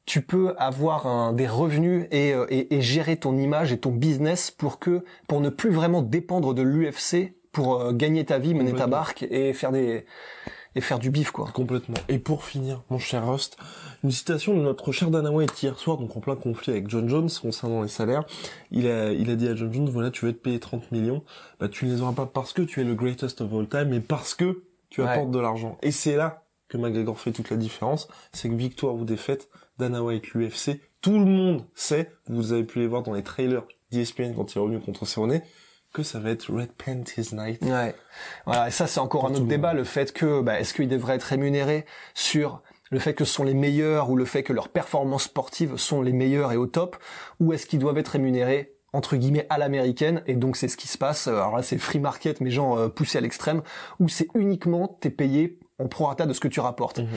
tu 0.09 0.23
peux 0.23 0.55
avoir 0.57 1.07
un, 1.07 1.35
des 1.35 1.47
revenus 1.47 2.07
et, 2.11 2.33
euh, 2.33 2.47
et, 2.49 2.75
et 2.75 2.81
gérer 2.81 3.19
ton 3.19 3.37
image 3.37 3.73
et 3.73 3.79
ton 3.79 3.91
business 3.91 4.51
pour 4.51 4.79
que 4.79 5.05
pour 5.29 5.41
ne 5.43 5.51
plus 5.51 5.71
vraiment 5.71 6.01
dépendre 6.01 6.55
de 6.55 6.63
l'UFC 6.63 7.35
pour 7.53 7.81
euh, 7.81 7.93
gagner 7.93 8.25
ta 8.25 8.39
vie, 8.39 8.55
mener 8.55 8.73
ta 8.73 8.87
barque 8.87 9.23
et 9.31 9.53
faire 9.53 9.71
des 9.71 10.07
et 10.75 10.81
faire 10.81 10.99
du 10.99 11.11
bif 11.11 11.31
quoi. 11.31 11.47
Complètement. 11.53 11.97
Et 12.09 12.19
pour 12.19 12.45
finir, 12.45 12.83
mon 12.89 12.99
cher 12.99 13.27
Rust, 13.31 13.59
une 14.03 14.11
citation 14.11 14.55
de 14.55 14.61
notre 14.61 14.93
cher 14.93 15.11
Dana 15.11 15.31
White 15.31 15.63
hier 15.63 15.79
soir, 15.79 15.99
donc 15.99 16.17
en 16.17 16.21
plein 16.21 16.37
conflit 16.37 16.73
avec 16.73 16.89
John 16.89 17.07
Jones 17.09 17.29
concernant 17.43 17.83
les 17.83 17.89
salaires. 17.89 18.25
Il 18.71 18.87
a, 18.87 19.13
il 19.13 19.29
a 19.31 19.35
dit 19.37 19.49
à 19.49 19.55
John 19.57 19.73
Jones, 19.73 19.89
voilà, 19.91 20.11
tu 20.11 20.25
veux 20.25 20.31
être 20.31 20.43
payé 20.43 20.59
30 20.59 20.91
millions, 20.93 21.23
bah 21.61 21.69
tu 21.69 21.85
ne 21.85 21.93
les 21.93 22.01
auras 22.01 22.13
pas 22.13 22.27
parce 22.27 22.53
que 22.55 22.63
tu 22.63 22.81
es 22.81 22.85
le 22.85 22.95
greatest 22.95 23.41
of 23.43 23.53
all 23.53 23.69
time, 23.69 23.89
mais 23.91 24.01
parce 24.01 24.35
que 24.35 24.63
tu 24.89 25.03
Ouais. 25.03 25.09
apportes 25.09 25.31
de 25.33 25.39
l'argent. 25.39 25.77
Et 25.83 25.91
c'est 25.91 26.17
là 26.17 26.45
que 26.69 26.77
McGregor 26.79 27.19
fait 27.19 27.33
toute 27.33 27.51
la 27.51 27.57
différence, 27.57 28.09
c'est 28.33 28.49
que 28.51 28.55
victoire 28.55 28.95
ou 28.95 29.05
défaite, 29.05 29.49
Dana 29.79 30.03
White, 30.03 30.35
l'UFC, 30.35 30.81
tout 31.01 31.19
le 31.19 31.25
monde 31.25 31.65
sait, 31.75 32.11
vous 32.29 32.53
avez 32.53 32.65
pu 32.65 32.81
les 32.81 32.87
voir 32.87 33.03
dans 33.03 33.13
les 33.15 33.23
trailers 33.23 33.63
d'ESPN 33.93 34.35
quand 34.35 34.55
il 34.55 34.59
est 34.59 34.61
revenu 34.61 34.81
contre 34.81 35.07
Cerrone, 35.07 35.41
que 35.93 36.03
ça 36.03 36.19
va 36.19 36.31
être 36.31 36.53
Red 36.53 36.73
Panties 36.73 37.35
Night. 37.35 37.63
Ouais. 37.63 37.95
Voilà, 38.45 38.69
et 38.69 38.71
ça 38.71 38.87
c'est 38.87 39.01
encore 39.01 39.23
Pour 39.23 39.31
un 39.31 39.35
autre 39.35 39.47
débat, 39.47 39.69
monde. 39.69 39.79
le 39.79 39.85
fait 39.85 40.13
que 40.13 40.41
bah, 40.41 40.59
est-ce 40.61 40.75
qu'ils 40.75 40.89
devraient 40.89 41.15
être 41.15 41.23
rémunérés 41.23 41.87
sur 42.15 42.63
le 42.91 42.99
fait 42.99 43.15
que 43.15 43.25
ce 43.25 43.33
sont 43.33 43.45
les 43.45 43.55
meilleurs 43.55 44.11
ou 44.11 44.17
le 44.17 44.25
fait 44.25 44.43
que 44.43 44.53
leurs 44.53 44.69
performances 44.69 45.25
sportives 45.25 45.77
sont 45.77 46.03
les 46.03 46.13
meilleures 46.13 46.53
et 46.53 46.57
au 46.57 46.67
top, 46.67 46.97
ou 47.39 47.53
est-ce 47.53 47.67
qu'ils 47.67 47.79
doivent 47.79 47.99
être 47.99 48.09
rémunérés 48.09 48.75
entre 48.95 49.17
guillemets 49.17 49.47
à 49.51 49.59
l'américaine 49.59 50.23
et 50.27 50.35
donc 50.35 50.57
c'est 50.57 50.67
ce 50.67 50.79
qui 50.79 50.89
se 50.89 50.97
passe 50.97 51.29
alors 51.29 51.55
là 51.55 51.63
c'est 51.63 51.77
free 51.77 51.99
market 51.99 52.41
mais 52.41 52.51
genre 52.51 52.79
euh, 52.79 52.89
poussé 52.89 53.19
à 53.19 53.21
l'extrême 53.21 53.61
où 54.01 54.09
c'est 54.09 54.29
uniquement 54.35 54.97
t'es 55.03 55.11
payé 55.11 55.58
en 55.79 55.87
prorata 55.87 56.27
de 56.27 56.33
ce 56.33 56.41
que 56.41 56.49
tu 56.49 56.61
rapportes. 56.61 56.99
Mhm. 56.99 57.09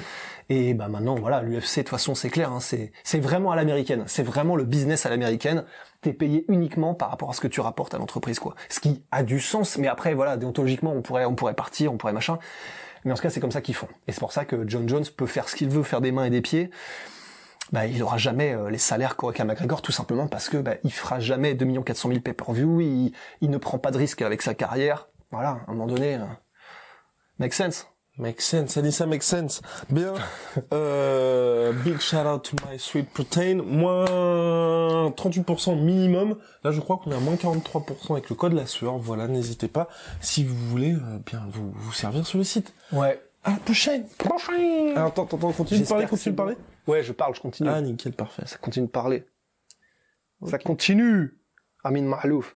et 0.50 0.74
bah 0.74 0.88
maintenant 0.88 1.16
voilà 1.16 1.42
l'UFC 1.42 1.78
de 1.78 1.82
toute 1.82 1.90
façon 1.90 2.16
c'est 2.16 2.30
clair 2.30 2.52
hein, 2.52 2.60
c'est 2.60 2.92
c'est 3.04 3.20
vraiment 3.20 3.52
à 3.52 3.56
l'américaine. 3.56 4.04
C'est 4.08 4.24
vraiment 4.24 4.56
le 4.56 4.64
business 4.64 5.06
à 5.06 5.10
l'américaine. 5.10 5.66
T'es 6.02 6.14
payé 6.14 6.46
uniquement 6.48 6.94
par 6.94 7.10
rapport 7.10 7.30
à 7.30 7.34
ce 7.34 7.42
que 7.42 7.48
tu 7.48 7.62
rapportes 7.62 7.94
à 7.94 7.98
l'entreprise 7.98 8.40
quoi. 8.40 8.56
Ce 8.70 8.80
qui 8.80 9.04
a 9.12 9.24
du 9.24 9.40
sens 9.40 9.78
mais 9.78 9.88
après 9.88 10.14
voilà 10.14 10.38
déontologiquement 10.38 10.92
on 10.94 11.02
pourrait 11.02 11.26
on 11.26 11.36
pourrait 11.36 11.54
partir 11.54 11.92
on 11.94 11.98
pourrait 11.98 12.14
machin. 12.14 12.40
Mais 13.04 13.12
en 13.12 13.16
tout 13.16 13.24
cas 13.24 13.30
c'est 13.30 13.40
comme 13.40 13.52
ça 13.52 13.62
qu'ils 13.62 13.76
font. 13.76 13.88
Et 14.08 14.12
c'est 14.12 14.20
pour 14.20 14.32
ça 14.32 14.46
que 14.46 14.68
John 14.68 14.88
Jones 14.88 15.06
peut 15.18 15.26
faire 15.26 15.50
ce 15.50 15.56
qu'il 15.56 15.70
veut 15.70 15.84
faire 15.84 16.02
des 16.02 16.12
mains 16.12 16.26
et 16.26 16.30
des 16.30 16.42
pieds. 16.42 16.70
Bah, 17.72 17.86
il 17.86 18.04
aura 18.04 18.18
jamais 18.18 18.54
euh, 18.54 18.70
les 18.70 18.78
salaires 18.78 19.16
qu'aurait 19.16 19.46
McGregor, 19.46 19.82
tout 19.82 19.94
simplement 19.94 20.28
parce 20.28 20.50
que 20.50 20.58
bah, 20.58 20.76
il 20.84 20.92
fera 20.92 21.20
jamais 21.20 21.54
2 21.54 21.82
400 21.82 22.10
000 22.10 22.20
pay-per-view, 22.20 22.82
il, 22.82 23.14
il 23.40 23.50
ne 23.50 23.58
prend 23.58 23.80
pas 23.80 23.92
de 23.92 23.98
risque 23.98 24.22
avec 24.22 24.42
sa 24.42 24.54
carrière. 24.54 25.08
Voilà, 25.32 25.50
à 25.50 25.62
un 25.68 25.74
moment 25.74 25.88
donné, 25.88 26.16
euh, 26.16 26.26
make 27.40 27.54
sense. 27.54 27.88
Make 28.18 28.42
sense, 28.42 28.78
Anissa 28.78 29.06
make 29.06 29.24
sense. 29.24 29.62
Bien. 29.90 30.14
Euh, 30.74 31.72
big 31.84 32.00
shout 32.00 32.26
out 32.26 32.44
to 32.44 32.56
my 32.68 32.78
sweet 32.78 33.10
protein. 33.10 33.62
Moins 33.64 35.10
38% 35.12 35.82
minimum. 35.82 36.36
Là, 36.64 36.72
je 36.72 36.82
crois 36.82 36.98
qu'on 36.98 37.12
est 37.12 37.16
à 37.16 37.20
moins 37.20 37.36
43% 37.36 38.12
avec 38.12 38.30
le 38.30 38.36
code 38.36 38.54
la 38.54 38.66
sueur. 38.66 38.98
Voilà, 38.98 39.28
n'hésitez 39.28 39.70
pas 39.70 39.88
si 40.20 40.44
vous 40.44 40.56
voulez 40.56 40.94
euh, 40.94 41.20
bien 41.26 41.42
vous, 41.50 41.72
vous 41.74 41.94
servir 41.94 42.26
sur 42.26 42.38
le 42.38 42.44
site. 42.44 42.74
Ouais. 42.92 43.22
À 43.44 43.52
la 43.52 43.58
prochaine. 43.58 44.06
Prochaine. 44.18 44.90
Alors, 44.98 45.08
attends, 45.08 45.24
attends, 45.24 45.52
continue 45.52 45.82
de 45.82 45.88
parler, 45.88 46.06
continue 46.06 46.34
de 46.34 46.38
parler. 46.38 46.56
Ouais, 46.88 47.04
je 47.04 47.14
parle, 47.14 47.34
je 47.34 47.42
continue. 47.42 47.70
Ah, 47.70 47.82
nickel, 47.82 48.14
parfait. 48.14 48.44
Ça 48.46 48.58
continue 48.58 48.88
de 48.88 48.92
parler. 48.92 49.26
Ça 50.46 50.58
continue. 50.58 51.40
Amin 51.84 52.04
Mahlouf. 52.04 52.56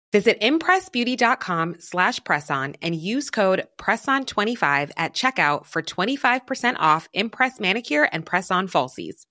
Visit 0.11 0.41
impressbeauty.com 0.41 1.75
slash 1.79 2.19
presson 2.21 2.75
and 2.81 2.95
use 2.95 3.29
code 3.29 3.65
PRESSON25 3.77 4.91
at 4.97 5.13
checkout 5.13 5.65
for 5.65 5.81
25% 5.81 6.75
off 6.79 7.07
Impress 7.13 7.59
Manicure 7.59 8.09
and 8.11 8.25
Press-On 8.25 8.67
Falsies. 8.67 9.25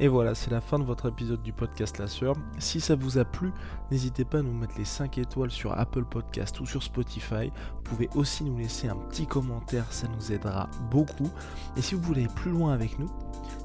Et 0.00 0.08
voilà, 0.08 0.34
c'est 0.34 0.50
la 0.50 0.60
fin 0.60 0.80
de 0.80 0.84
votre 0.84 1.08
épisode 1.08 1.42
du 1.42 1.52
podcast 1.52 1.98
La 1.98 2.08
Sœur. 2.08 2.34
Si 2.58 2.80
ça 2.80 2.96
vous 2.96 3.16
a 3.16 3.24
plu, 3.24 3.52
n'hésitez 3.92 4.24
pas 4.24 4.38
à 4.38 4.42
nous 4.42 4.52
mettre 4.52 4.76
les 4.76 4.84
5 4.84 5.18
étoiles 5.18 5.52
sur 5.52 5.78
Apple 5.78 6.04
Podcast 6.04 6.58
ou 6.58 6.66
sur 6.66 6.82
Spotify. 6.82 7.52
Vous 7.76 7.82
pouvez 7.84 8.08
aussi 8.16 8.42
nous 8.42 8.58
laisser 8.58 8.88
un 8.88 8.96
petit 8.96 9.26
commentaire, 9.26 9.92
ça 9.92 10.08
nous 10.08 10.32
aidera 10.32 10.68
beaucoup. 10.90 11.30
Et 11.76 11.82
si 11.82 11.94
vous 11.94 12.02
voulez 12.02 12.24
aller 12.24 12.34
plus 12.34 12.50
loin 12.50 12.72
avec 12.72 12.98
nous, 12.98 13.08